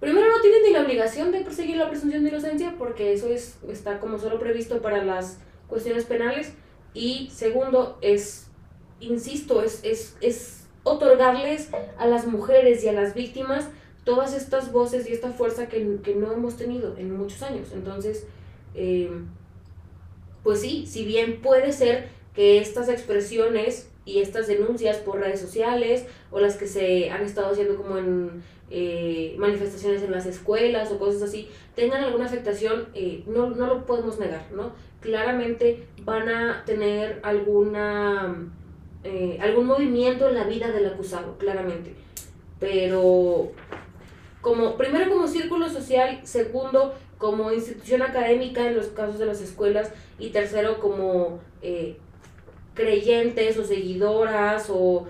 [0.00, 3.58] Primero no tienen ni la obligación de perseguir la presunción de inocencia porque eso es,
[3.68, 6.52] está como solo previsto para las cuestiones penales.
[6.92, 8.48] Y segundo, es,
[9.00, 13.68] insisto, es, es, es otorgarles a las mujeres y a las víctimas
[14.06, 17.72] todas estas voces y esta fuerza que, que no hemos tenido en muchos años.
[17.74, 18.24] Entonces,
[18.76, 19.10] eh,
[20.44, 26.06] pues sí, si bien puede ser que estas expresiones y estas denuncias por redes sociales
[26.30, 31.00] o las que se han estado haciendo como en eh, manifestaciones en las escuelas o
[31.00, 34.70] cosas así, tengan alguna afectación, eh, no, no lo podemos negar, ¿no?
[35.00, 38.52] Claramente van a tener alguna,
[39.40, 41.92] algún movimiento en la vida del acusado, claramente.
[42.58, 43.52] Pero
[44.46, 49.90] como, primero como círculo social, segundo como institución académica en los casos de las escuelas
[50.20, 51.40] y tercero como
[52.74, 55.08] creyentes o seguidoras o,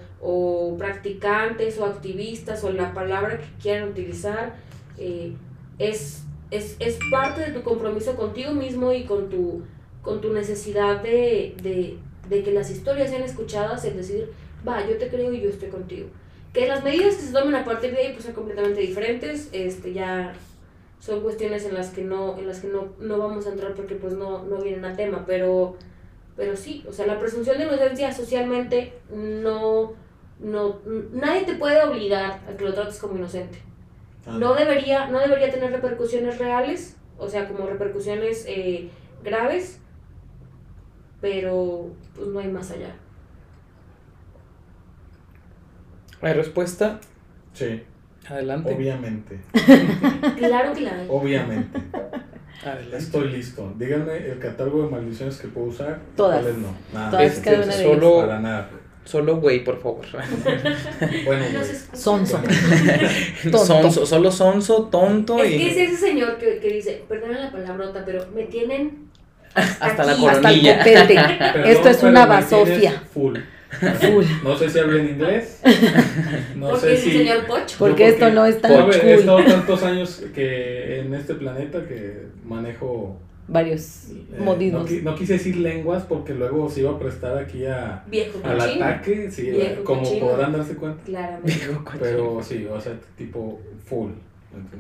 [0.79, 4.57] practicantes o activistas o la palabra que quieran utilizar,
[4.96, 5.35] eh,
[5.79, 9.64] es, es, parte de tu compromiso contigo mismo y con tu,
[10.01, 11.99] con tu necesidad de,
[12.31, 14.31] que las historias sean escuchadas, es decir,
[14.66, 16.09] va, yo te creo y yo estoy contigo.
[16.57, 19.92] Que las medidas que se tomen a partir de ahí pues son completamente diferentes, este,
[19.92, 20.33] ya
[21.01, 23.95] son cuestiones en las que no, en las que no, no vamos a entrar porque
[23.97, 25.77] pues no, no vienen a tema, pero
[26.37, 29.95] pero sí, o sea, la presunción de inocencia socialmente no,
[30.38, 30.81] no,
[31.12, 33.59] nadie te puede obligar a que lo trates como inocente.
[34.27, 34.37] Ah.
[34.38, 38.90] No debería, no debería tener repercusiones reales, o sea, como repercusiones eh,
[39.25, 39.79] graves,
[41.23, 42.95] pero pues no hay más allá.
[46.27, 46.99] ¿Hay respuesta?
[47.53, 47.83] Sí.
[48.29, 48.75] Adelante.
[48.75, 49.39] Obviamente.
[50.37, 51.07] claro que la hay.
[51.09, 51.79] Obviamente.
[52.93, 53.73] Estoy listo.
[53.79, 56.01] Díganme el catálogo de maldiciones que puedo usar.
[56.17, 56.41] Todas.
[56.41, 56.75] ¿Cuáles no?
[56.93, 57.11] Nada.
[57.12, 58.71] Todas, cada una de solo, Para nada.
[59.05, 60.05] Solo güey, por favor.
[61.25, 61.45] bueno,
[61.93, 62.41] sonso.
[63.53, 64.05] sonso.
[64.05, 65.39] Solo sonso, tonto.
[65.39, 69.11] Es que es ese señor que, que dice, perdona la palabrota, pero me tienen
[69.55, 70.79] hasta, la coronilla.
[70.79, 71.71] Hasta el copete.
[71.71, 73.05] Esto es una basofia.
[73.15, 73.39] Full.
[74.43, 75.61] No sé si habla en inglés.
[76.57, 77.13] No porque sé si.
[77.19, 77.77] señor Poch.
[77.79, 78.95] Porque, esto no es tan cool.
[78.95, 84.91] He estado tantos años que en este planeta que manejo varios eh, modismos.
[85.03, 89.31] No, quise decir lenguas porque luego se iba a prestar aquí a, Viejo al ataque,
[89.31, 89.53] sí,
[89.85, 91.03] como podrán darse cuenta.
[91.05, 91.69] Claramente.
[92.01, 94.13] Pero sí, o sea, tipo full.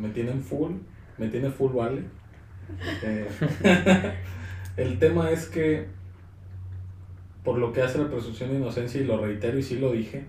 [0.00, 0.72] Me tienen full,
[1.18, 2.02] me tiene full vale.
[3.02, 3.28] Eh,
[4.76, 5.86] el tema es que
[7.46, 10.24] por lo que hace la presunción de inocencia, y lo reitero y sí lo dije,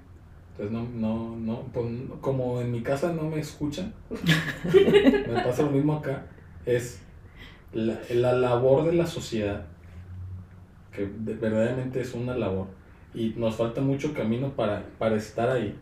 [0.52, 1.88] entonces no, no, no, pues,
[2.22, 3.92] como en mi casa no me escuchan,
[4.72, 6.28] me pasa lo mismo acá,
[6.68, 7.02] es
[7.74, 9.66] la, la labor de la sociedad,
[10.92, 12.68] que verdaderamente es una labor,
[13.16, 15.76] y nos falta mucho camino para, para estar ahí.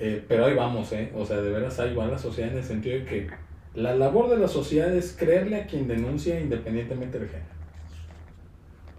[0.00, 1.12] Eh, pero ahí vamos, ¿eh?
[1.14, 3.28] O sea, de veras ahí va la sociedad en el sentido de que
[3.74, 7.53] la labor de la sociedad es creerle a quien denuncia independientemente del género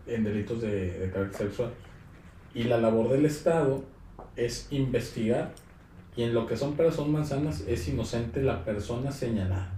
[0.07, 1.71] en delitos de, carácter sexual.
[2.53, 3.83] Y la labor del Estado
[4.35, 5.53] es investigar
[6.15, 9.73] y en lo que son peras manzanas es inocente la persona señalada.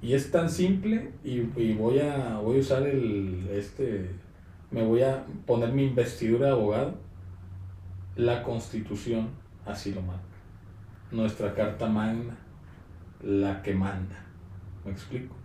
[0.00, 1.40] Y es tan simple y,
[1.74, 4.10] voy, a, voy a usar el, este,
[4.72, 6.94] me voy a poner mi investidura de abogado.
[8.16, 9.28] La constitución
[9.64, 10.22] así lo marca.
[11.12, 12.36] Nuestra carta magna,
[13.22, 14.24] la que manda.
[14.84, 15.41] ¿Me explico?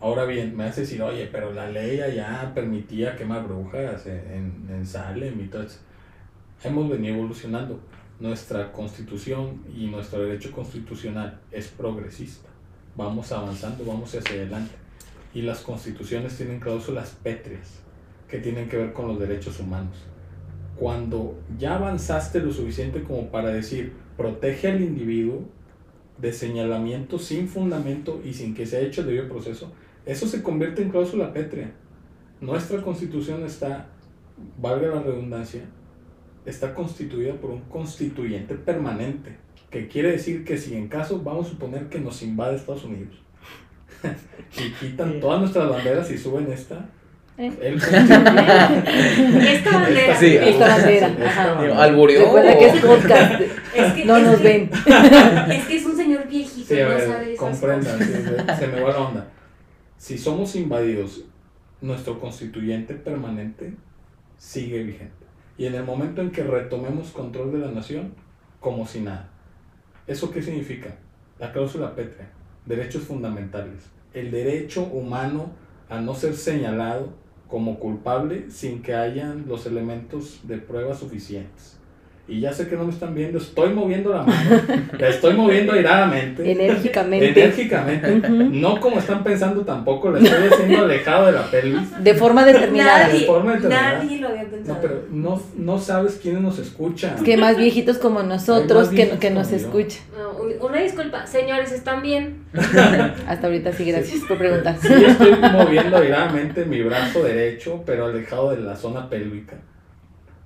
[0.00, 4.86] Ahora bien, me hace decir, oye, pero la ley allá permitía quemar brujas en, en
[4.86, 5.80] Salem y todo eso.
[6.62, 7.80] Hemos venido evolucionando.
[8.20, 12.48] Nuestra constitución y nuestro derecho constitucional es progresista.
[12.96, 14.74] Vamos avanzando, vamos hacia adelante.
[15.34, 17.80] Y las constituciones tienen cláusulas pétreas
[18.28, 19.96] que tienen que ver con los derechos humanos.
[20.76, 25.44] Cuando ya avanzaste lo suficiente como para decir, protege al individuo
[26.18, 29.72] de señalamiento sin fundamento y sin que se haya hecho el debido proceso,
[30.08, 31.70] eso se convierte en cláusula pétrea.
[32.40, 33.86] Nuestra constitución está,
[34.58, 35.62] valga la redundancia,
[36.46, 39.36] está constituida por un constituyente permanente,
[39.70, 43.14] que quiere decir que si en caso vamos a suponer que nos invade Estados Unidos
[44.58, 46.88] y quitan todas nuestras banderas y suben esta,
[47.40, 47.52] ¿Eh?
[47.62, 47.90] Esta
[49.72, 50.16] bandera.
[50.18, 51.06] Sí, Esta bandera.
[51.08, 51.52] Esta Ajá.
[51.54, 51.82] bandera.
[51.84, 52.20] ¿Alburió?
[52.24, 53.40] Recuerda que es podcast.
[53.74, 54.70] Es que, No es nos que- ven.
[55.52, 58.08] Es que es un señor viejito, Sí, a no ver, sabe esas comprendan, cosas.
[58.08, 59.26] sí, se, se me va la onda.
[59.98, 61.24] Si somos invadidos,
[61.80, 63.74] nuestro constituyente permanente
[64.36, 65.26] sigue vigente.
[65.58, 68.14] Y en el momento en que retomemos control de la nación,
[68.60, 69.28] como si nada.
[70.06, 70.94] ¿Eso qué significa?
[71.40, 72.30] La cláusula pétrea,
[72.64, 73.90] derechos fundamentales.
[74.14, 75.50] El derecho humano
[75.88, 77.12] a no ser señalado
[77.48, 81.77] como culpable sin que hayan los elementos de prueba suficientes.
[82.30, 84.60] Y ya sé que no me están viendo, estoy moviendo la mano,
[84.98, 86.52] la estoy moviendo airadamente.
[86.52, 87.28] Enérgicamente.
[87.30, 88.10] Enérgicamente.
[88.28, 92.04] No como están pensando tampoco, la estoy haciendo alejado de la pelvis.
[92.04, 93.06] De forma determinada.
[93.06, 93.98] de Nadie, forma determinada.
[94.04, 94.74] nadie lo había pensado.
[94.74, 97.14] No, pero no, no sabes quiénes nos escuchan.
[97.16, 100.02] Es que más viejitos como nosotros que, que nos escuchan.
[100.14, 102.44] No, una disculpa, señores, ¿están bien?
[103.26, 104.76] Hasta ahorita sí, gracias por preguntar.
[104.82, 109.56] Sí, estoy moviendo airadamente mi brazo derecho, pero alejado de la zona pélvica,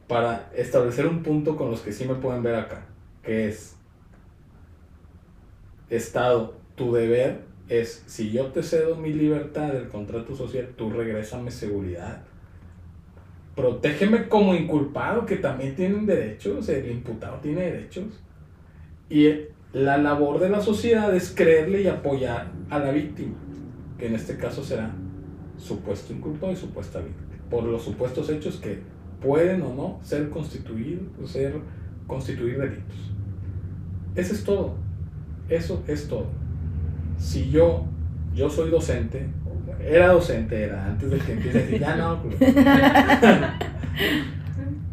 [0.08, 2.86] para establecer un punto con los que sí me pueden ver acá,
[3.22, 3.76] que es,
[5.90, 11.50] Estado, tu deber es, si yo te cedo mi libertad del contrato social, tú regrésame
[11.50, 12.22] seguridad.
[13.54, 18.06] Protégeme como inculpado, que también tienen derechos, el imputado tiene derechos.
[19.10, 19.28] Y
[19.74, 23.34] la labor de la sociedad es creerle y apoyar a la víctima,
[23.98, 24.94] que en este caso será
[25.58, 28.80] supuesto inculpado y supuesta víctima, por los supuestos hechos que
[29.22, 31.54] pueden o no ser constituidos, ser
[32.06, 33.12] constituir delitos.
[34.14, 34.74] Eso es todo.
[35.48, 36.26] Eso es todo.
[37.18, 37.86] Si yo,
[38.34, 39.26] yo soy docente,
[39.80, 42.36] era docente, era antes de que empiece a decir, ya no, pues".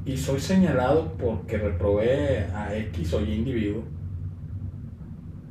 [0.05, 3.84] y soy señalado porque reprobé a X o Y individuo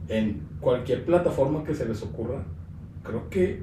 [0.09, 2.43] en cualquier plataforma que se les ocurra,
[3.03, 3.63] creo que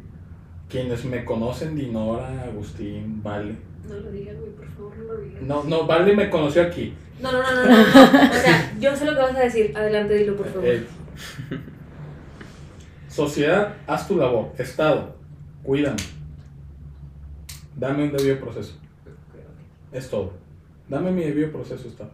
[0.70, 3.56] quienes me conocen, Dinora, Agustín, Vale.
[3.88, 4.75] No lo digas, güey, por favor,
[5.06, 5.42] lo digas.
[5.44, 6.94] No, no, Vale me conoció aquí.
[7.22, 7.82] No, no, no, no, no.
[7.82, 9.72] O sea, yo sé lo que vas a decir.
[9.76, 10.68] Adelante, dilo, por favor.
[10.68, 10.86] Eh,
[13.08, 14.52] sociedad, haz tu labor.
[14.58, 15.16] Estado,
[15.64, 15.98] cuídame.
[17.76, 18.78] Dame un debido proceso.
[19.92, 20.34] Es todo.
[20.90, 22.12] Dame mi debido proceso, Estado.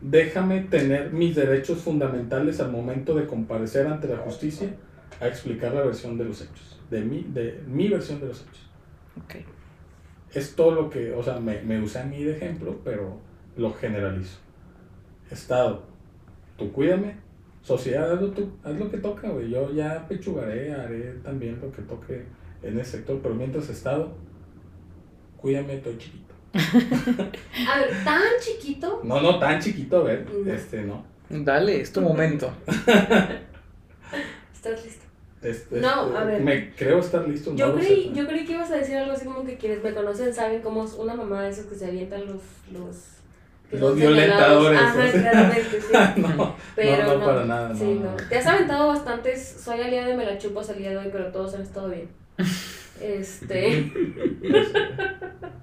[0.00, 4.68] Déjame tener mis derechos fundamentales al momento de comparecer ante la justicia
[5.20, 6.80] a explicar la versión de los hechos.
[6.90, 8.70] De mi, de mi versión de los hechos.
[9.24, 9.57] Ok.
[10.34, 13.18] Es todo lo que, o sea, me, me usé a mí de ejemplo, pero
[13.56, 14.38] lo generalizo.
[15.30, 15.84] Estado,
[16.56, 17.16] tú cuídame.
[17.62, 19.50] Sociedad, haz lo, tú- haz lo que toca, güey.
[19.50, 22.24] Yo ya pechugaré, haré también lo que toque
[22.62, 24.12] en ese sector, pero mientras Estado,
[25.36, 26.34] cuídame, estoy chiquito.
[26.54, 29.00] A ver, tan chiquito.
[29.04, 31.04] No, no tan chiquito, a ver, este, no.
[31.28, 32.50] Dale, es tu momento.
[34.54, 35.04] ¿Estás listo?
[35.42, 36.40] Este, No, a ver.
[36.42, 37.50] Me creo estar listo.
[37.50, 38.12] no Yo lo creí, sé.
[38.14, 40.84] yo creí que ibas a decir algo así como que quienes me conocen saben cómo
[40.84, 42.42] es una mamá de esos que se avientan los.
[42.72, 44.80] Los, Los violentadores.
[44.80, 45.92] Ajá, claramente, sí.
[46.36, 47.74] no, Pero no, no, para nada.
[47.74, 48.10] Sí, no, no.
[48.10, 48.16] no.
[48.28, 49.60] Te has aventado bastantes.
[49.62, 52.08] Soy aliada de Me la chupas al día de hoy, pero todos han estado bien.
[53.00, 53.92] Este.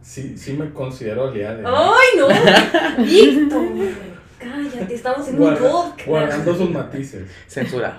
[0.01, 1.63] Sí, sí me considero aliado.
[1.65, 3.03] ¡Ay, no!
[3.03, 3.65] ¡Víctor!
[4.37, 6.07] Cállate, estamos en un Guarda- podcast.
[6.07, 7.23] guardando sus matices.
[7.47, 7.95] Censurado.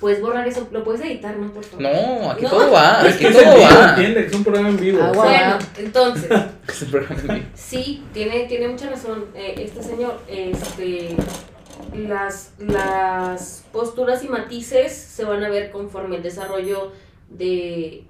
[0.00, 1.52] Puedes borrar eso, lo puedes editar, ¿no?
[1.52, 1.82] Por favor.
[1.82, 2.50] No, aquí No.
[2.50, 3.02] todo va.
[3.06, 3.88] Es Aquí que es en todo vivo, va.
[3.90, 5.02] entiende, es un programa en vivo.
[5.02, 5.24] Agua.
[5.24, 6.30] Bueno, entonces,
[6.68, 7.46] Es un programa en vivo.
[7.54, 10.20] sí, tiene, tiene mucha razón eh, este señor.
[10.28, 11.16] Este,
[11.96, 16.92] las, las posturas y matices se van a ver conforme el desarrollo
[17.30, 18.04] de,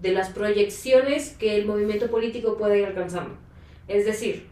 [0.00, 3.34] de las proyecciones que el movimiento político puede ir alcanzando.
[3.88, 4.46] Es decir,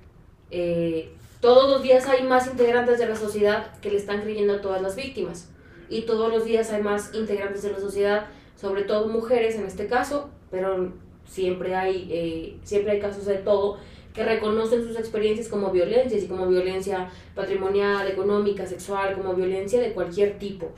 [0.50, 1.10] eh,
[1.40, 4.82] todos los días hay más integrantes de la sociedad que le están creyendo a todas
[4.82, 5.48] las víctimas.
[5.92, 8.26] Y todos los días hay más integrantes de la sociedad,
[8.56, 10.90] sobre todo mujeres en este caso, pero
[11.26, 13.76] siempre hay, eh, siempre hay casos de todo,
[14.14, 19.92] que reconocen sus experiencias como violencias y como violencia patrimonial, económica, sexual, como violencia de
[19.92, 20.70] cualquier tipo.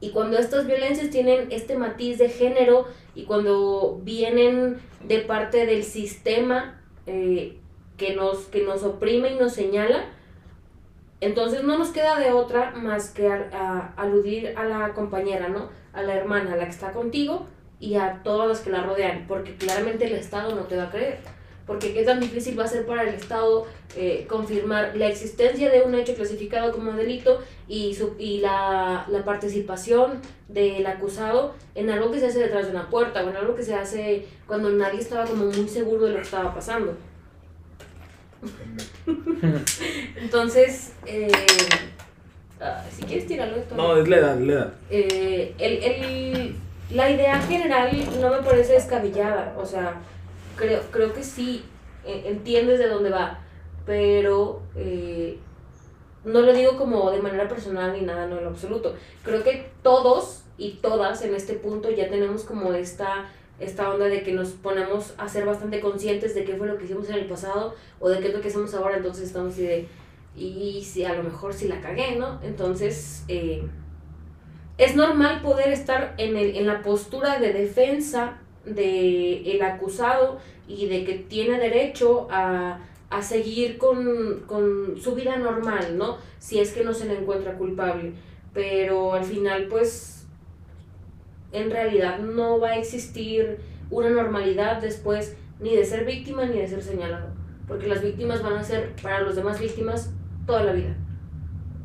[0.00, 4.76] Y cuando estas violencias tienen este matiz de género y cuando vienen
[5.06, 7.56] de parte del sistema eh,
[7.96, 10.04] que, nos, que nos oprime y nos señala,
[11.20, 13.30] entonces no nos queda de otra más que
[13.96, 15.70] aludir a la compañera, ¿no?
[15.92, 17.46] A la hermana, a la que está contigo
[17.80, 20.90] y a todas las que la rodean, porque claramente el Estado no te va a
[20.90, 21.18] creer.
[21.66, 25.80] Porque qué tan difícil va a ser para el Estado eh, confirmar la existencia de
[25.80, 32.10] un hecho clasificado como delito y, su, y la, la participación del acusado en algo
[32.10, 35.00] que se hace detrás de una puerta o en algo que se hace cuando nadie
[35.00, 36.94] estaba como muy seguro de lo que estaba pasando.
[40.16, 41.30] Entonces, eh,
[42.90, 43.74] si quieres tirarlo esto.
[43.74, 44.74] No, es la edad, la edad.
[44.90, 46.56] Eh, el, el,
[46.90, 47.90] la idea general
[48.20, 49.94] no me parece descabellada, o sea,
[50.56, 51.64] creo, creo que sí,
[52.04, 53.40] e, entiendes de dónde va,
[53.86, 55.38] pero eh,
[56.24, 58.94] no lo digo como de manera personal ni nada, no en lo absoluto.
[59.22, 63.26] Creo que todos y todas en este punto ya tenemos como esta
[63.60, 66.84] esta onda de que nos ponemos a ser bastante conscientes de qué fue lo que
[66.84, 69.62] hicimos en el pasado o de qué es lo que hacemos ahora, entonces estamos así
[69.62, 69.88] de,
[70.36, 72.40] y si a lo mejor si la cagué, ¿no?
[72.42, 73.62] Entonces, eh,
[74.76, 80.86] es normal poder estar en, el, en la postura de defensa del el acusado y
[80.86, 82.80] de que tiene derecho a,
[83.10, 86.18] a seguir con, con su vida normal, ¿no?
[86.38, 88.14] Si es que no se le encuentra culpable.
[88.52, 90.23] Pero al final, pues
[91.54, 93.58] en realidad no va a existir
[93.90, 97.28] una normalidad después ni de ser víctima ni de ser señalado,
[97.66, 100.12] porque las víctimas van a ser para los demás víctimas
[100.46, 100.96] toda la vida.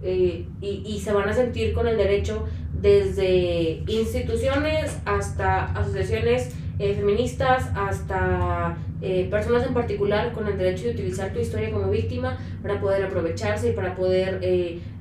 [0.02, 2.48] Eh, y, y, se van a sentir con el derecho
[2.82, 10.92] desde instituciones hasta asociaciones eh, feministas, hasta eh, personas en particular con el derecho de
[10.92, 14.40] utilizar tu historia como víctima para poder aprovecharse y para poder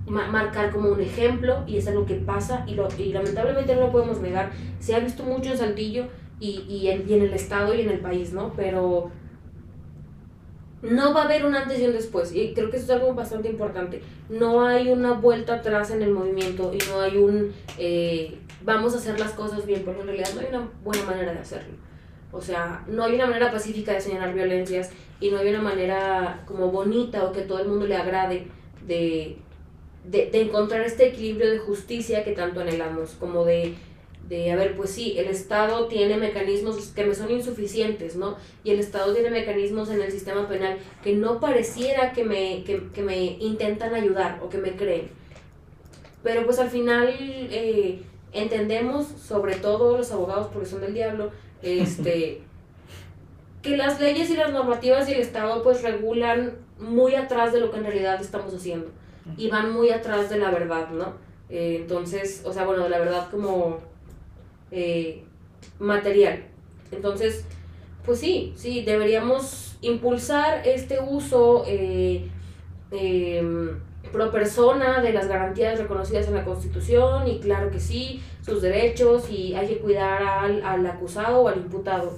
[0.09, 3.93] marcar como un ejemplo y es algo que pasa y, lo, y lamentablemente no lo
[3.93, 4.51] podemos negar.
[4.81, 6.07] Se ha visto mucho en Saltillo
[6.41, 8.53] y, y, en, en el estado y en el país, ¿no?
[8.55, 9.11] Pero
[10.83, 13.15] no va a haber un antes y un después y creo que eso es algo
[13.15, 14.03] bastante importante.
[14.29, 18.99] No hay una vuelta atrás en el movimiento y no hay un eh, vamos a
[18.99, 21.75] hacer las cosas bien, porque en realidad no hay una buena manera de hacerlo.
[22.31, 24.91] O sea, no hay una manera pacífica de señalar violencias
[25.21, 28.47] y no hay una manera como bonita o que todo el mundo le agrade
[28.87, 29.39] de,
[30.11, 33.75] de, de, encontrar este equilibrio de justicia que tanto anhelamos, como de,
[34.29, 38.37] de, a ver, pues sí, el Estado tiene mecanismos que me son insuficientes, ¿no?
[38.65, 42.89] Y el Estado tiene mecanismos en el sistema penal que no pareciera que me, que,
[42.95, 45.11] que me intentan ayudar o que me creen.
[46.23, 48.01] Pero pues al final eh,
[48.33, 51.33] entendemos, sobre todo los abogados porque son del diablo,
[51.63, 52.41] este,
[53.63, 57.71] que las leyes y las normativas y el Estado pues regulan muy atrás de lo
[57.71, 58.91] que en realidad estamos haciendo
[59.37, 61.15] y van muy atrás de la verdad, ¿no?
[61.51, 63.79] Eh, entonces, o sea, bueno, de la verdad como
[64.71, 65.25] eh,
[65.79, 66.45] material.
[66.91, 67.45] Entonces,
[68.05, 72.29] pues sí, sí, deberíamos impulsar este uso eh,
[72.91, 73.79] em,
[74.13, 79.31] pro persona de las garantías reconocidas en la Constitución y claro que sí, sus derechos
[79.31, 82.13] y hay que cuidar al, al acusado o al imputado.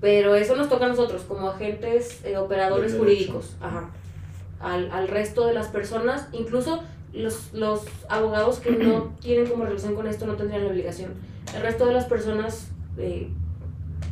[0.00, 3.56] Pero eso nos toca a nosotros como agentes, operadores jurídicos.
[3.60, 3.90] Ajá
[4.64, 9.94] al, al resto de las personas, incluso los, los abogados que no tienen como relación
[9.94, 11.12] con esto no tendrían la obligación.
[11.54, 13.28] El resto de las personas eh,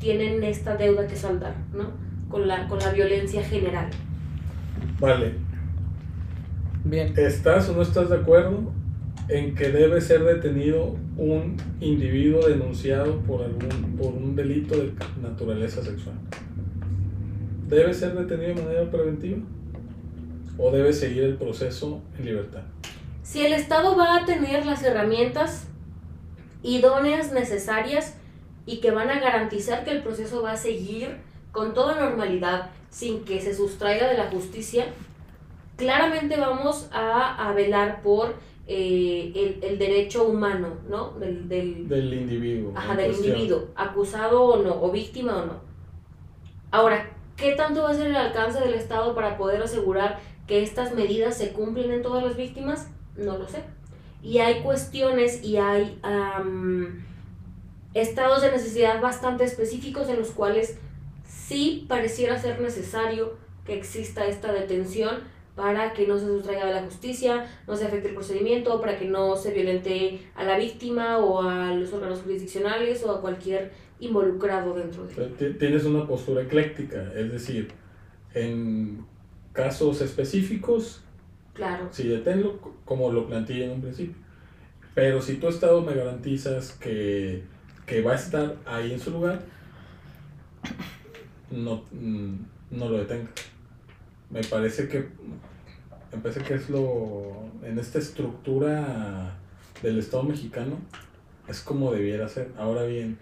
[0.01, 1.91] tienen esta deuda que saldar, ¿no?
[2.29, 3.89] Con la, con la violencia general.
[5.01, 5.35] Vale.
[6.85, 7.13] Bien.
[7.17, 8.73] ¿Estás o no estás de acuerdo
[9.29, 15.83] en que debe ser detenido un individuo denunciado por, algún, por un delito de naturaleza
[15.83, 16.17] sexual?
[17.69, 19.39] ¿Debe ser detenido de manera preventiva?
[20.59, 22.63] O debe seguir el proceso en libertad?
[23.23, 25.69] Si el Estado va a tener las herramientas
[26.63, 28.17] idóneas necesarias
[28.67, 31.19] y que van a garantizar que el proceso va a seguir
[31.51, 34.87] con toda normalidad sin que se sustraiga de la justicia,
[35.77, 38.35] claramente vamos a, a velar por
[38.67, 41.11] eh, el, el, derecho humano, ¿no?
[41.19, 42.73] Del, del, del individuo.
[42.77, 45.61] Ajá, del individuo, acusado o no, o víctima o no.
[46.71, 50.95] Ahora, ¿qué tanto va a ser el alcance del Estado para poder asegurar que estas
[50.95, 53.63] medidas se cumplen en todas las víctimas, no lo sé.
[54.23, 55.99] Y hay cuestiones y hay
[57.95, 60.79] estados de necesidad bastante específicos en los cuales
[61.27, 65.21] sí pareciera ser necesario que exista esta detención
[65.55, 69.05] para que no se sustraiga de la justicia, no se afecte el procedimiento, para que
[69.05, 73.71] no se violente a la víctima o a los órganos jurisdiccionales o a cualquier
[74.01, 77.69] involucrado dentro de Tienes una postura ecléctica, es decir,
[78.35, 79.05] en
[79.53, 81.01] casos específicos,
[81.55, 81.89] claro.
[81.91, 84.15] sí deténlo, como lo planteé en un principio.
[84.95, 87.43] Pero si tu estado me garantizas que,
[87.87, 89.41] que va a estar ahí en su lugar,
[91.51, 92.35] no, mm,
[92.71, 93.31] no lo detenga.
[94.31, 95.07] Me parece que
[96.13, 97.33] me parece que es lo
[97.63, 99.35] en esta estructura
[99.83, 100.77] del Estado mexicano
[101.49, 102.51] es como debiera ser.
[102.59, 103.19] Ahora bien,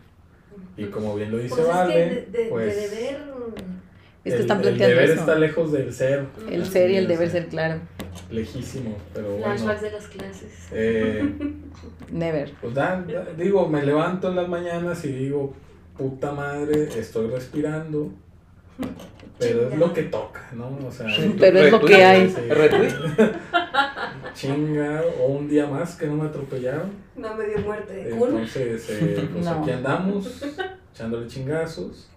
[0.76, 3.20] y como bien lo dice Pues Vale, de, de- de pues deber,
[4.24, 5.20] Es que el, están el planteando deber eso.
[5.20, 7.80] está lejos del ser, El ser y el deber ser, claro.
[8.30, 9.44] lejísimo, pero bueno.
[9.46, 10.68] flashbacks de las clases.
[10.72, 11.34] Eh,
[12.12, 12.52] Never.
[12.60, 15.54] pues da- da- digo, me levanto en las mañanas y digo,
[15.96, 18.12] puta madre, estoy respirando,
[19.38, 20.76] pero es lo que toca, ¿no?
[20.86, 21.06] O sea,
[21.38, 22.28] Pero es lo que hay.
[22.28, 22.40] sí.
[22.48, 22.92] Retweet.
[24.34, 26.90] chinga, o un día más que no me atropellaron.
[27.16, 28.32] No me dio muerte de culo.
[28.32, 29.50] Entonces, eh, pues No.
[29.62, 30.42] aquí andamos,
[30.94, 32.08] echándole chingazos,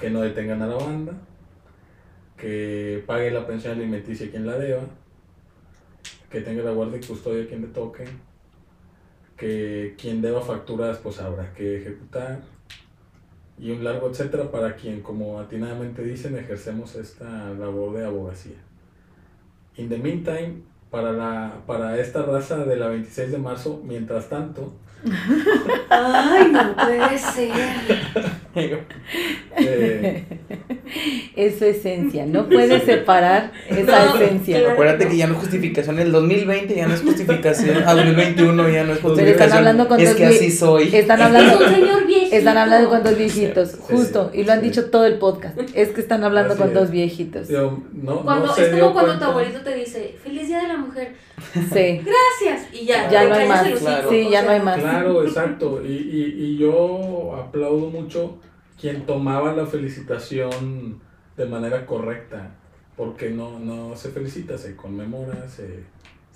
[0.00, 1.12] que no detengan a la banda,
[2.38, 4.82] que pague la pensión alimenticia quien la deba,
[6.30, 8.04] que tenga la guardia y custodia quien le toque,
[9.36, 12.40] que quien deba facturas pues habrá que ejecutar,
[13.58, 18.56] y un largo etcétera para quien, como atinadamente dicen, ejercemos esta labor de abogacía.
[19.76, 24.72] In the meantime, para, la, para esta raza de la 26 de marzo, mientras tanto,
[25.90, 27.52] Ay, no puede ser.
[28.54, 30.24] Eh,
[31.36, 32.26] Es su esencia.
[32.26, 34.58] No puedes separar esa No, esencia.
[34.58, 34.72] claro.
[34.72, 35.98] Acuérdate que ya no es justificación.
[35.98, 37.82] El 2020 ya no es justificación.
[37.86, 39.42] Ah, 2021 ya no es Pero justificación.
[39.48, 40.90] están hablando con es dos que así soy.
[40.92, 41.58] Están Es hablando.
[41.58, 42.36] un señor viejito.
[42.36, 44.66] Están hablando con dos viejitos, Sí, justo, y lo han sí.
[44.66, 45.58] dicho todo el podcast.
[45.74, 46.74] Es que están hablando Así con es.
[46.74, 47.50] dos viejitos.
[47.50, 50.76] no, Cuando, no se es como cuando tu abuelito te dice, feliz día de la
[50.76, 51.14] mujer,
[51.54, 54.10] Sí, gracias, y ya, Ya no hay más, claro.
[54.10, 54.78] Sí, o ya no hay más.
[54.80, 55.80] Claro, exacto.
[55.84, 58.38] Y, y, y yo aplaudo mucho
[58.80, 61.00] quien tomaba la felicitación
[61.36, 62.50] de manera correcta,
[62.96, 65.84] porque no, no se felicita, se conmemora, se,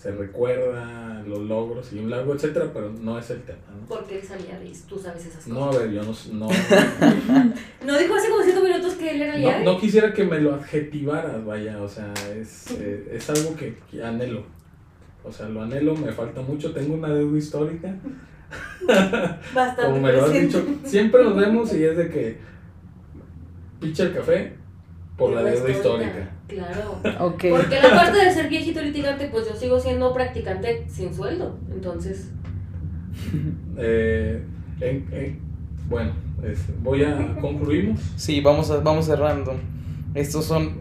[0.03, 3.61] se recuerda los logros y un largo etcétera, pero no es el tema.
[3.70, 3.86] ¿no?
[3.86, 5.82] Porque él sabía y tú sabes esas No, a cosas.
[5.84, 6.48] ver, yo no, no,
[7.86, 10.55] No dijo hace como cinco minutos que él era no, no quisiera que me lo
[10.57, 14.42] adjetivaras, vaya, o sea, es, eh, es algo que, que anhelo.
[15.22, 17.94] O sea, lo anhelo, me falta mucho, tengo una deuda histórica.
[19.55, 22.38] Bastante Como me lo has dicho, siempre nos vemos y es de que
[23.80, 24.55] picha el café
[25.26, 26.30] por la Deuda histórica.
[26.48, 26.98] Claro.
[27.26, 27.44] ok.
[27.50, 31.58] Porque la parte de ser viejito litigante, pues yo sigo siendo practicante sin sueldo.
[31.72, 32.30] Entonces,
[33.76, 34.42] Eh,
[34.80, 35.38] en- en-
[35.88, 36.12] bueno,
[36.42, 38.00] es- voy a concluimos.
[38.16, 39.54] Sí, vamos, a- vamos cerrando.
[40.14, 40.80] Estos son.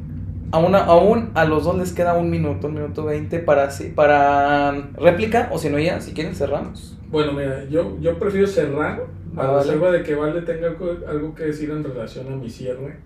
[0.53, 4.71] Aún, a- aún a los dos les queda un minuto, un minuto veinte para, para
[4.97, 6.97] réplica, o si no, ya, si quieren, cerramos.
[7.09, 9.01] Bueno, mira, yo, yo prefiero cerrar
[9.37, 9.63] a Ah, vale.
[9.63, 12.97] reserva de que Vale tenga algo, algo que decir en relación a mi cierre,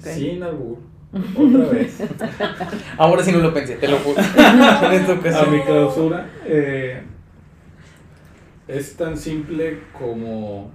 [0.00, 0.78] sin albur,
[1.12, 2.02] otra vez,
[2.98, 4.20] Ahora sí no lo pensé, te lo juro.
[4.36, 6.28] en esta a mi clausura.
[6.44, 7.02] eh,
[8.68, 10.72] es tan simple como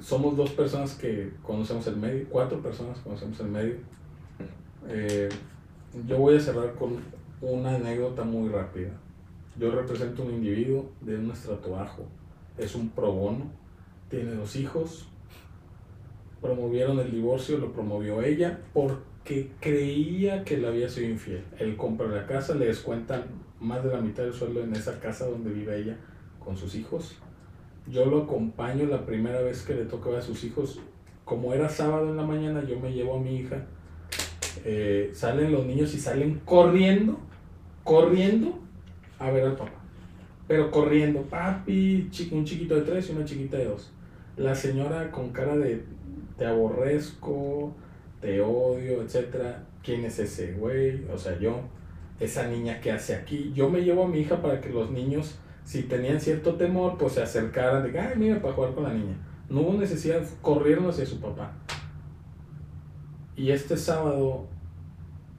[0.00, 3.74] somos dos personas que conocemos el medio, cuatro personas que conocemos el medio.
[4.88, 5.28] Eh,
[6.06, 6.96] yo voy a cerrar con
[7.40, 8.90] una anécdota muy rápida.
[9.58, 12.04] Yo represento un individuo de un estrato bajo,
[12.58, 13.44] es un pro bono,
[14.08, 15.09] tiene dos hijos,
[16.40, 21.44] promovieron el divorcio, lo promovió ella porque creía que le había sido infiel.
[21.58, 23.24] Él compra la casa, le descuentan
[23.60, 25.96] más de la mitad del sueldo en esa casa donde vive ella
[26.38, 27.16] con sus hijos.
[27.86, 30.80] Yo lo acompaño la primera vez que le toca a sus hijos.
[31.24, 33.66] Como era sábado en la mañana, yo me llevo a mi hija.
[34.64, 37.18] Eh, salen los niños y salen corriendo,
[37.84, 38.58] corriendo
[39.18, 39.80] a ver al papá.
[40.48, 43.92] Pero corriendo, papi, un chiquito de tres y una chiquita de dos.
[44.36, 45.84] La señora con cara de
[46.36, 47.74] te aborrezco,
[48.20, 49.66] te odio, etcétera.
[49.82, 51.04] ¿Quién es ese güey?
[51.12, 51.60] O sea, yo,
[52.18, 53.52] esa niña que hace aquí.
[53.54, 57.14] Yo me llevo a mi hija para que los niños, si tenían cierto temor, pues
[57.14, 59.16] se acercaran de, ay, mira, para jugar con la niña.
[59.48, 61.52] No hubo necesidad, corrieron hacia su papá.
[63.36, 64.46] Y este sábado,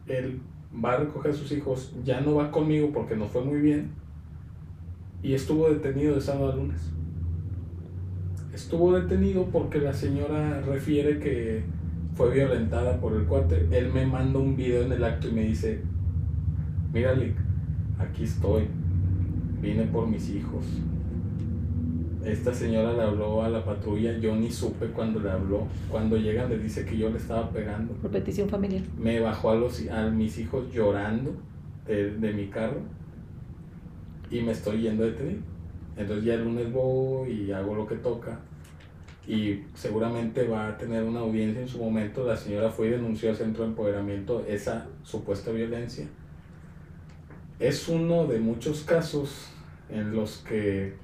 [0.07, 0.41] él
[0.84, 3.91] va a recoger a sus hijos, ya no va conmigo porque nos fue muy bien.
[5.21, 6.91] Y estuvo detenido de sábado a lunes
[8.54, 11.64] estuvo detenido porque la señora refiere que
[12.16, 13.68] fue violentada por el cuate.
[13.72, 15.82] Él me manda un video en el acto y me dice,
[16.93, 17.36] mira Lick,
[17.99, 18.68] aquí estoy,
[19.62, 20.66] vine por mis hijos.
[22.26, 25.66] Esta señora le habló a la patrulla, yo ni supe cuando le habló.
[25.89, 27.93] Cuando llegan le dice que yo le estaba pegando.
[27.93, 28.84] Por petición familiar.
[28.99, 31.34] Me bajó a, los, a mis hijos llorando
[31.88, 32.82] de, de mi carro
[34.30, 35.51] y me estoy yendo detenido.
[35.97, 38.39] Entonces ya el lunes voy y hago lo que toca
[39.27, 42.25] y seguramente va a tener una audiencia en su momento.
[42.25, 46.07] La señora fue y denunció al centro de empoderamiento esa supuesta violencia.
[47.59, 49.51] es uno de muchos casos
[49.89, 50.95] en los que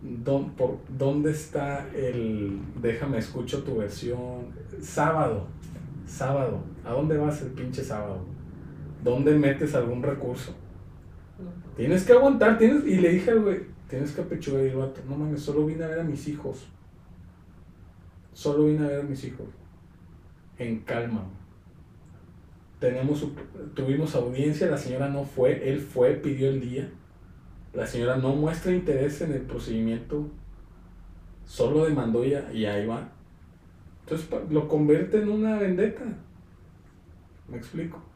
[0.00, 4.46] ¿dónde está el déjame escucho tu versión?
[4.80, 5.48] Sábado,
[6.06, 8.24] sábado, ¿a dónde vas el pinche sábado?
[9.02, 10.54] ¿Dónde metes algún recurso?
[11.76, 15.16] Tienes que aguantar, tienes, y le dije al güey, tienes que apechugar el vato, no
[15.16, 16.68] mames, solo vine a ver a mis hijos.
[18.32, 19.48] Solo vine a ver a mis hijos.
[20.58, 21.24] En calma.
[22.78, 23.26] Tenemos,
[23.74, 26.90] tuvimos audiencia, la señora no fue, él fue, pidió el día.
[27.72, 30.28] La señora no muestra interés en el procedimiento,
[31.44, 33.08] solo demandó y, y ahí va.
[34.00, 36.04] Entonces lo convierte en una vendetta.
[37.48, 38.09] ¿Me explico?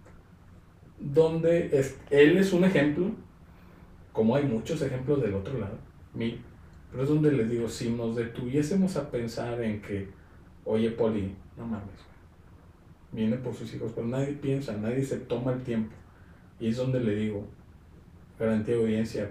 [0.98, 3.10] Donde es, él es un ejemplo,
[4.12, 5.76] como hay muchos ejemplos del otro lado,
[6.14, 6.40] mil,
[6.90, 10.08] pero es donde les digo, si nos detuviésemos a pensar en que,
[10.64, 11.88] oye Poli, no mames,
[13.10, 15.94] viene por sus hijos, pero nadie piensa, nadie se toma el tiempo.
[16.60, 17.44] Y es donde le digo,
[18.38, 19.30] garantía de audiencia,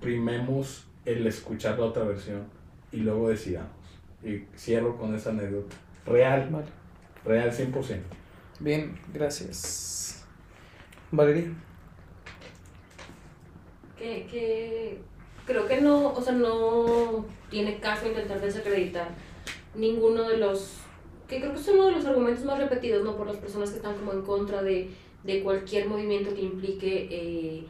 [0.00, 2.44] primemos el escuchar la otra versión
[2.92, 3.70] y luego decidamos.
[4.22, 5.76] Y cierro con esa anécdota.
[6.06, 6.48] Real,
[7.24, 7.98] real 100%.
[8.60, 10.23] Bien, gracias.
[11.16, 11.52] Valeria.
[13.98, 14.98] que, que
[15.46, 19.08] creo que no, o sea, no tiene caso intentar desacreditar
[19.74, 20.78] ninguno de los,
[21.28, 23.16] que creo que es uno de los argumentos más repetidos, ¿no?
[23.16, 24.90] Por las personas que están como en contra de,
[25.24, 27.64] de cualquier movimiento que implique eh,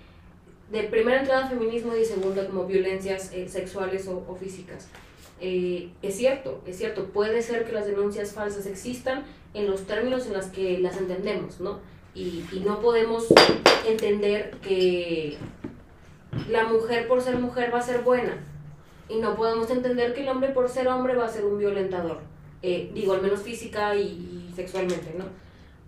[0.70, 4.88] de primera entrada feminismo y de segunda como violencias eh, sexuales o, físicas.
[5.40, 10.26] Eh, es cierto, es cierto, puede ser que las denuncias falsas existan en los términos
[10.26, 11.80] en los que las entendemos, ¿no?
[12.14, 13.26] Y, y no podemos
[13.86, 15.36] entender que
[16.48, 18.36] la mujer por ser mujer va a ser buena.
[19.08, 22.20] Y no podemos entender que el hombre por ser hombre va a ser un violentador.
[22.62, 25.24] Eh, digo, al menos física y, sexualmente, ¿no?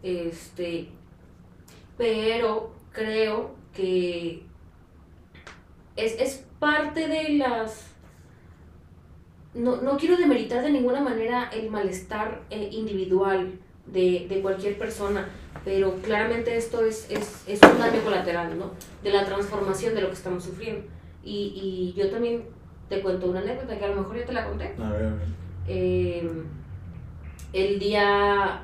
[0.02, 0.88] Este,
[1.96, 4.42] pero creo que
[5.96, 7.86] es, es parte de las...
[9.54, 15.28] No, no quiero demeritar de ninguna manera el malestar eh, individual de, de cualquier persona,
[15.64, 18.70] pero claramente esto es, es, es un daño colateral, ¿no?
[19.03, 20.87] De la transformación de lo que estamos sufriendo.
[21.24, 22.45] Y, y yo también
[22.89, 24.74] te cuento una anécdota que a lo mejor ya te la conté.
[24.78, 25.26] A ver, a ver.
[25.68, 26.30] Eh,
[27.53, 28.62] el día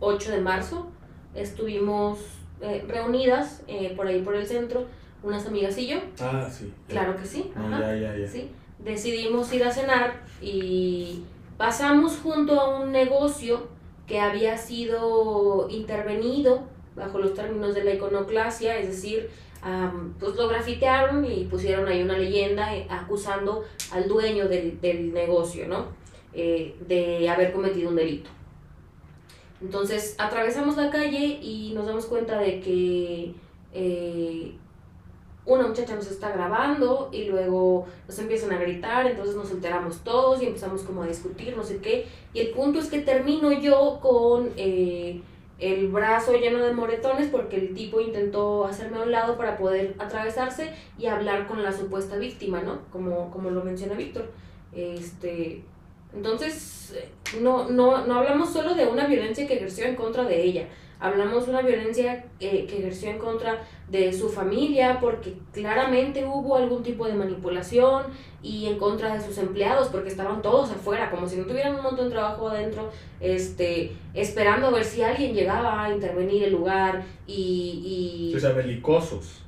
[0.00, 0.90] 8 de marzo
[1.34, 2.18] estuvimos
[2.60, 4.86] eh, reunidas eh, por ahí por el centro,
[5.22, 5.98] unas amigas y yo.
[6.20, 6.72] Ah, sí.
[6.88, 6.92] ya.
[6.92, 7.52] Claro que sí.
[7.54, 7.94] No, ajá.
[7.96, 8.26] ya, ya.
[8.26, 11.22] Sí, decidimos ir a cenar y
[11.56, 13.68] pasamos junto a un negocio
[14.12, 19.30] que había sido intervenido bajo los términos de la iconoclasia, es decir,
[20.20, 25.66] pues lo grafitearon y pusieron ahí una leyenda eh, acusando al dueño del, del negocio,
[25.66, 25.86] ¿no?
[26.34, 28.28] Eh, de haber cometido un delito.
[29.62, 33.32] Entonces atravesamos la calle y nos damos cuenta de que
[33.72, 34.52] eh,
[35.44, 40.40] una muchacha nos está grabando y luego nos empiezan a gritar, entonces nos enteramos todos
[40.42, 42.06] y empezamos como a discutir, no sé qué.
[42.32, 45.20] Y el punto es que termino yo con eh,
[45.58, 49.94] el brazo lleno de moretones porque el tipo intentó hacerme a un lado para poder
[49.98, 52.80] atravesarse y hablar con la supuesta víctima, ¿no?
[52.90, 54.30] Como, como lo menciona Víctor.
[54.72, 55.62] Este,
[56.14, 57.08] entonces, eh,
[57.40, 60.68] no, no, no hablamos solo de una violencia que ejerció en contra de ella,
[61.02, 66.56] hablamos de una violencia eh, que ejerció en contra de su familia porque claramente hubo
[66.56, 68.04] algún tipo de manipulación
[68.42, 71.82] y en contra de sus empleados porque estaban todos afuera como si no tuvieran un
[71.82, 72.90] montón de trabajo adentro
[73.20, 78.52] este esperando a ver si alguien llegaba a intervenir el lugar y, y O sea,
[78.52, 79.40] belicosos.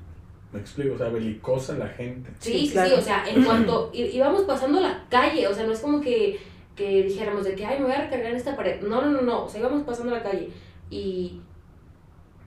[0.52, 2.30] Me explico, o sea, belicosa la gente.
[2.38, 2.90] Sí, Sí, sí, claro.
[2.90, 6.38] sí, o sea, en cuanto íbamos pasando la calle, o sea, no es como que,
[6.76, 8.80] que dijéramos de que, ay, me voy a recargar en esta pared.
[8.82, 10.50] No, no, no, no, o sea, íbamos pasando la calle.
[10.90, 11.40] Y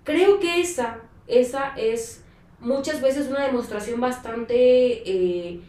[0.07, 2.23] creo que esa, esa es
[2.61, 5.59] muchas veces una demostración bastante eh,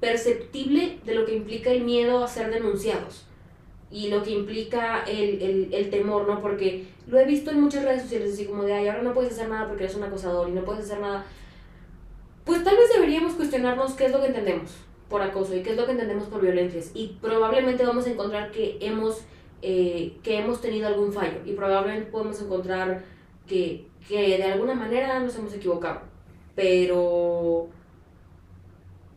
[0.00, 3.26] perceptible de lo que implica el miedo a ser denunciados
[3.88, 6.42] y lo que implica el, el, el temor, ¿no?
[6.42, 9.34] Porque lo he visto en muchas redes sociales, así como de, ay, ahora no puedes
[9.34, 11.24] hacer nada porque eres un acosador y no puedes hacer nada.
[12.44, 14.72] Pues tal vez deberíamos cuestionarnos qué es lo que entendemos
[15.08, 16.90] por acoso y qué es lo que entendemos por violencias.
[16.92, 19.22] Y probablemente vamos a encontrar que hemos,
[19.62, 23.15] eh, que hemos tenido algún fallo y probablemente podemos encontrar
[23.46, 26.00] que, que de alguna manera nos hemos equivocado.
[26.54, 27.68] Pero,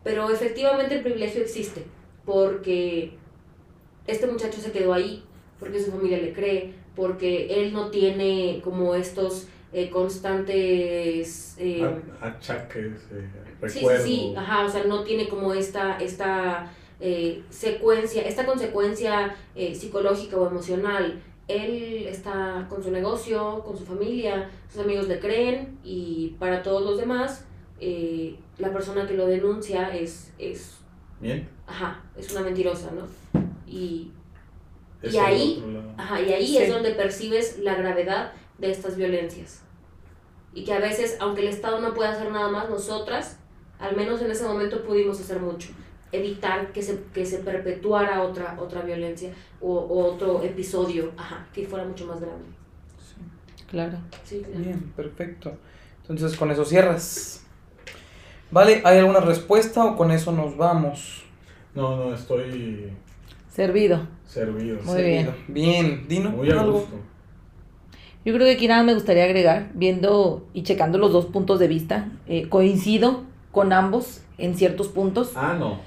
[0.04, 1.86] pero efectivamente el privilegio existe
[2.26, 3.14] porque
[4.08, 5.24] este muchacho se quedó ahí,
[5.60, 11.56] porque su familia le cree, porque él no tiene como estos eh, constantes...
[11.60, 13.30] eh, Achaques, eh,
[13.62, 14.06] Sí, sí, recuerdos.
[14.06, 16.72] sí, ajá, o sea, no tiene como esta, esta
[17.02, 23.84] eh, secuencia, esta consecuencia eh, psicológica o emocional él está con su negocio, con su
[23.86, 27.46] familia, sus amigos le creen y para todos los demás,
[27.82, 30.78] eh, la persona que lo denuncia es, es,
[31.20, 31.50] Bien.
[31.68, 33.08] ajá, es una mentirosa, ¿no?
[33.68, 34.12] Y,
[35.02, 35.64] Y ahí-
[35.98, 36.58] ajá, y ahí Sí.
[36.58, 39.62] es donde percibes la gravedad de estas violencias.
[40.54, 43.40] Y que a veces, aunque el Estado no pueda hacer nada más, nosotras,
[43.80, 45.70] al menos en ese momento, pudimos hacer mucho.
[46.12, 49.32] Evitar que se, que se perpetuara otra, otra violencia
[49.62, 52.46] o, o otro episodio, ajá, que fuera mucho más grande.
[53.70, 53.98] Claro.
[54.24, 54.60] Sí, claro.
[54.60, 55.54] Bien, perfecto.
[56.02, 57.44] Entonces con eso cierras.
[58.52, 61.24] Vale, ¿hay alguna respuesta o con eso nos vamos?
[61.76, 62.92] No, no, estoy
[63.48, 64.08] Servido.
[64.26, 64.80] servido.
[64.86, 65.26] Muy bien.
[65.26, 65.34] Servido.
[65.48, 66.80] Bien, Dino, Muy a algo.
[66.80, 66.96] gusto.
[68.26, 71.68] Yo creo que aquí nada me gustaría agregar, viendo y checando los dos puntos de
[71.68, 75.34] vista, eh, coincido con ambos en ciertos puntos.
[75.36, 75.80] Ah, no.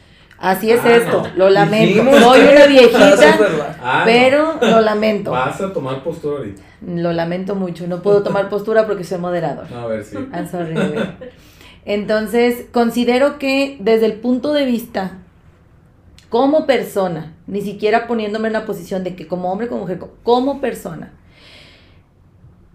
[0.42, 1.28] Así es Ah, esto, no.
[1.36, 1.86] lo lamento.
[1.86, 3.36] Dijimos Soy una viejita.
[3.80, 4.04] Ah, no.
[4.04, 5.30] pero lo lamento.
[5.30, 6.62] Vas a tomar postura ahorita.
[6.84, 7.86] Lo lamento mucho.
[7.86, 9.70] No puedo tomar postura porque soy moderador.
[9.70, 10.04] No, a ver.
[10.34, 10.74] I'm sorry.
[11.84, 15.18] Entonces, considero que desde el punto de vista
[16.28, 20.14] como persona, ni siquiera poniéndome en la posición de que como hombre, como mujer, co-
[20.24, 21.12] como persona,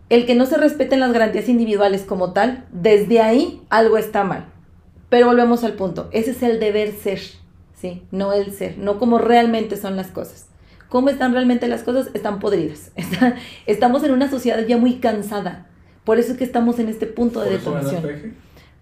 [0.10, 4.46] el que no se respeten las garantías individuales como tal, desde ahí algo está mal.
[5.10, 7.20] Pero volvemos al punto, ese es el deber ser,
[7.80, 8.04] ¿sí?
[8.12, 10.48] No el ser, no como realmente son las cosas.
[10.90, 12.10] ¿Cómo están realmente las cosas?
[12.14, 12.92] Están podridas.
[12.96, 15.68] Está- estamos en una sociedad ya muy cansada.
[16.04, 18.36] Por eso es que estamos en este punto de ¿Por eso detonación.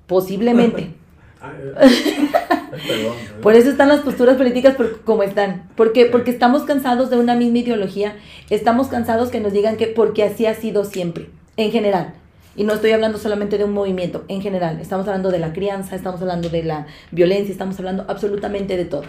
[0.07, 0.93] Posiblemente.
[3.41, 5.69] Por eso están las posturas políticas por- como están.
[5.75, 6.05] ¿Por qué?
[6.07, 8.15] Porque estamos cansados de una misma ideología.
[8.49, 12.13] Estamos cansados que nos digan que porque así ha sido siempre, en general.
[12.55, 14.79] Y no estoy hablando solamente de un movimiento, en general.
[14.79, 19.03] Estamos hablando de la crianza, estamos hablando de la violencia, estamos hablando absolutamente de todo.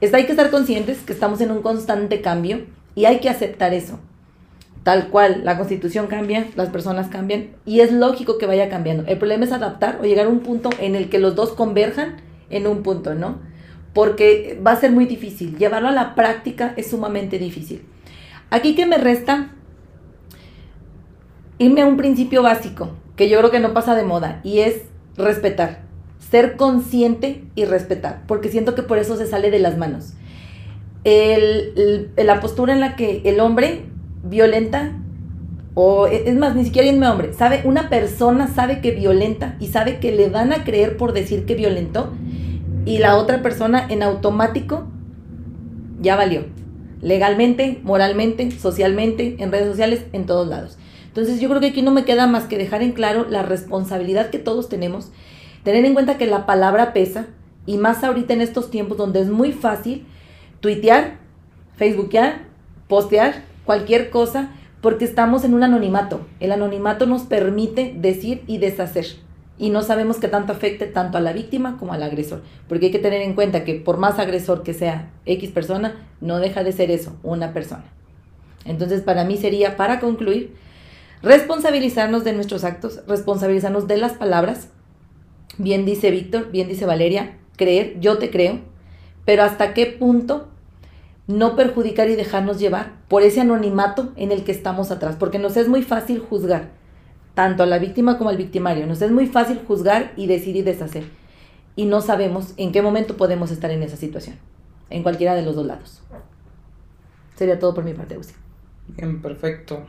[0.00, 3.74] Es, hay que estar conscientes que estamos en un constante cambio y hay que aceptar
[3.74, 3.98] eso.
[4.84, 9.04] Tal cual, la constitución cambia, las personas cambian y es lógico que vaya cambiando.
[9.06, 12.16] El problema es adaptar o llegar a un punto en el que los dos converjan
[12.50, 13.38] en un punto, ¿no?
[13.94, 15.56] Porque va a ser muy difícil.
[15.56, 17.84] Llevarlo a la práctica es sumamente difícil.
[18.50, 19.52] Aquí que me resta
[21.62, 24.82] irme a un principio básico, que yo creo que no pasa de moda, y es
[25.16, 25.82] respetar.
[26.30, 30.14] Ser consciente y respetar, porque siento que por eso se sale de las manos.
[31.04, 33.82] El- el- la postura en la que el hombre
[34.24, 34.92] violenta,
[35.74, 39.66] o e, es más, ni siquiera un hombre, sabe, una persona sabe que violenta y
[39.68, 42.12] sabe que le van a creer por decir que violentó,
[42.84, 44.84] y la otra persona en automático
[46.00, 46.46] ya valió.
[47.00, 50.78] Legalmente, moralmente, socialmente, en redes sociales, en todos lados.
[51.12, 54.30] Entonces yo creo que aquí no me queda más que dejar en claro la responsabilidad
[54.30, 55.10] que todos tenemos,
[55.62, 57.26] tener en cuenta que la palabra pesa,
[57.66, 60.06] y más ahorita en estos tiempos donde es muy fácil
[60.60, 61.18] tuitear,
[61.76, 62.46] facebookear,
[62.88, 66.26] postear, cualquier cosa, porque estamos en un anonimato.
[66.40, 69.06] El anonimato nos permite decir y deshacer.
[69.58, 72.42] Y no sabemos que tanto afecte tanto a la víctima como al agresor.
[72.68, 76.40] Porque hay que tener en cuenta que por más agresor que sea X persona, no
[76.40, 77.84] deja de ser eso, una persona.
[78.64, 80.54] Entonces, para mí sería, para concluir,
[81.22, 84.68] responsabilizarnos de nuestros actos, responsabilizarnos de las palabras.
[85.58, 88.60] Bien dice Víctor, bien dice Valeria, creer, yo te creo,
[89.24, 90.48] pero hasta qué punto
[91.26, 95.56] no perjudicar y dejarnos llevar por ese anonimato en el que estamos atrás, porque nos
[95.56, 96.70] es muy fácil juzgar,
[97.34, 100.62] tanto a la víctima como al victimario, nos es muy fácil juzgar y decir y
[100.62, 101.04] deshacer,
[101.76, 104.36] y no sabemos en qué momento podemos estar en esa situación,
[104.90, 106.02] en cualquiera de los dos lados.
[107.36, 108.34] Sería todo por mi parte, Uzi.
[108.88, 109.86] Bien, perfecto.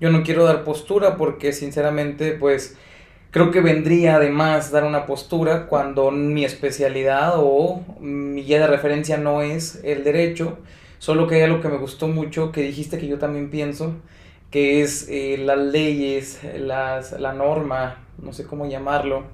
[0.00, 2.76] Yo no quiero dar postura porque sinceramente pues
[3.30, 9.18] creo que vendría además dar una postura cuando mi especialidad o mi guía de referencia
[9.18, 10.58] no es el derecho,
[10.98, 13.94] solo que hay algo que me gustó mucho que dijiste que yo también pienso,
[14.50, 19.24] que es eh, las leyes, las, la norma, no sé cómo llamarlo,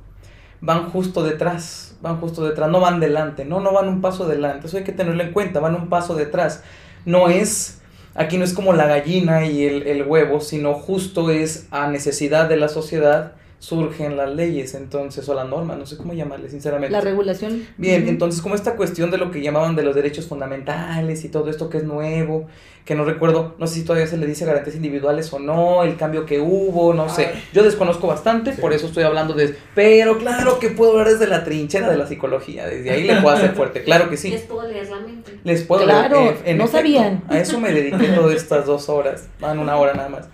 [0.60, 4.66] van justo detrás, van justo detrás, no van delante, no, no van un paso adelante,
[4.66, 6.62] eso hay que tenerlo en cuenta, van un paso detrás,
[7.04, 7.80] no es
[8.16, 12.48] Aquí no es como la gallina y el, el, huevo, sino justo es a necesidad
[12.48, 16.92] de la sociedad surgen las leyes, entonces, o la norma, no sé cómo llamarle, sinceramente.
[16.92, 17.66] La regulación.
[17.76, 18.10] Bien, uh -huh.
[18.10, 21.70] entonces, como esta cuestión de lo que llamaban de los derechos fundamentales y todo esto
[21.70, 22.46] que es nuevo,
[22.84, 25.96] que no recuerdo, no sé si todavía se le dice garantías individuales o no, el
[25.96, 27.30] cambio que hubo, no sé.
[27.52, 28.60] Yo desconozco bastante, sí.
[28.60, 29.56] por eso estoy hablando de.
[29.74, 33.34] Pero claro que puedo hablar desde la trinchera de la psicología, desde ahí le puedo
[33.34, 34.30] hacer fuerte, claro que sí.
[34.30, 35.40] Les puedo leer la mente.
[35.42, 36.36] Les puedo claro, leer.
[36.44, 37.24] Eh, no efecto, sabían.
[37.28, 40.28] A eso me dediqué todas estas dos horas, van una hora nada más.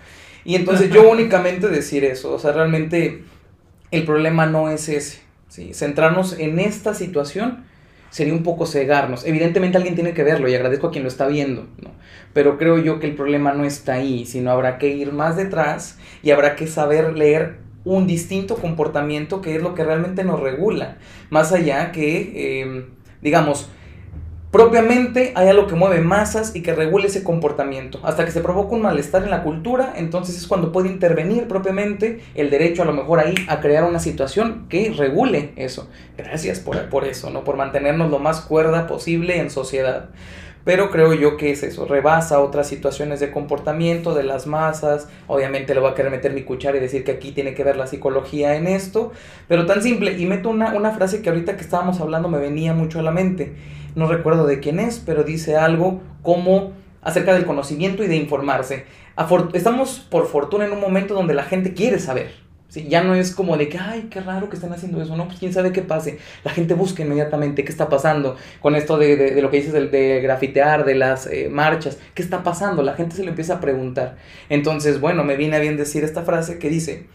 [0.45, 3.23] Y entonces yo únicamente decir eso, o sea, realmente
[3.91, 5.73] el problema no es ese, ¿sí?
[5.73, 7.65] Centrarnos en esta situación
[8.09, 9.25] sería un poco cegarnos.
[9.25, 11.91] Evidentemente alguien tiene que verlo y agradezco a quien lo está viendo, ¿no?
[12.33, 15.97] Pero creo yo que el problema no está ahí, sino habrá que ir más detrás
[16.21, 20.97] y habrá que saber leer un distinto comportamiento que es lo que realmente nos regula.
[21.29, 22.85] Más allá que, eh,
[23.21, 23.69] digamos,
[24.53, 27.99] propiamente hay algo que mueve masas y que regule ese comportamiento.
[28.03, 32.19] Hasta que se provoca un malestar en la cultura, entonces es cuando puede intervenir propiamente
[32.35, 35.89] el derecho a lo mejor ahí a crear una situación que regule eso.
[36.15, 37.43] Gracias por, por eso, ¿no?
[37.43, 40.09] Por mantenernos lo más cuerda posible en sociedad.
[40.65, 45.09] Pero creo yo que es eso, rebasa otras situaciones de comportamiento de las masas.
[45.27, 47.75] Obviamente le voy a querer meter mi cuchara y decir que aquí tiene que ver
[47.75, 49.11] la psicología en esto.
[49.47, 50.15] Pero tan simple.
[50.17, 53.11] Y meto una, una frase que ahorita que estábamos hablando me venía mucho a la
[53.11, 53.51] mente
[53.95, 58.85] no recuerdo de quién es, pero dice algo como acerca del conocimiento y de informarse.
[59.53, 62.31] Estamos por fortuna en un momento donde la gente quiere saber.
[62.67, 62.87] ¿sí?
[62.89, 65.37] Ya no es como de que, ay, qué raro que estén haciendo eso, no, pues
[65.37, 66.17] quién sabe qué pase.
[66.43, 69.87] La gente busca inmediatamente qué está pasando con esto de, de, lo que dices de,
[69.87, 72.81] de, grafitear, de las eh, marchas, qué está pasando.
[72.81, 74.17] La gente se lo empieza a preguntar.
[74.49, 77.07] Entonces, bueno, me viene a bien decir esta frase que dice,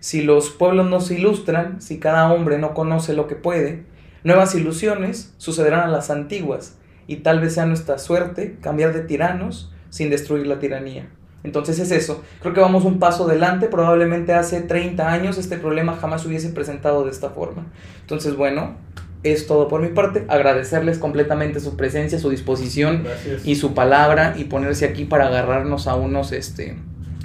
[0.00, 3.84] si los pueblos no se ilustran, si cada hombre no conoce lo que puede,
[4.24, 9.70] Nuevas ilusiones sucederán a las antiguas y tal vez sea nuestra suerte cambiar de tiranos
[9.90, 11.10] sin destruir la tiranía.
[11.42, 15.96] Entonces es eso, creo que vamos un paso adelante, probablemente hace 30 años este problema
[15.96, 17.66] jamás hubiese presentado de esta forma.
[18.00, 18.76] Entonces bueno,
[19.24, 23.04] es todo por mi parte, agradecerles completamente su presencia, su disposición
[23.44, 26.78] y su palabra y ponerse aquí para agarrarnos a unos este,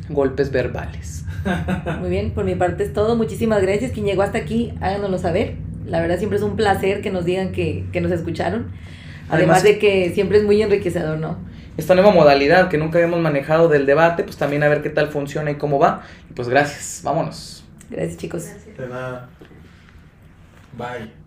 [0.10, 1.24] golpes verbales.
[2.02, 5.68] Muy bien, por mi parte es todo, muchísimas gracias, quien llegó hasta aquí, háganoslo saber
[5.90, 8.72] la verdad siempre es un placer que nos digan que, nos escucharon.
[9.30, 11.38] Además, de que siempre es muy enriquecedor, ¿no?
[11.78, 15.10] Esta nueva modalidad que nunca habíamos manejado del debate, pues también a ver qué tal
[15.10, 16.02] funciona y cómo va.
[16.30, 17.64] Y pues gracias, vámonos.
[17.90, 18.50] Gracias chicos.
[18.78, 19.30] De nada.
[20.78, 21.18] Bye.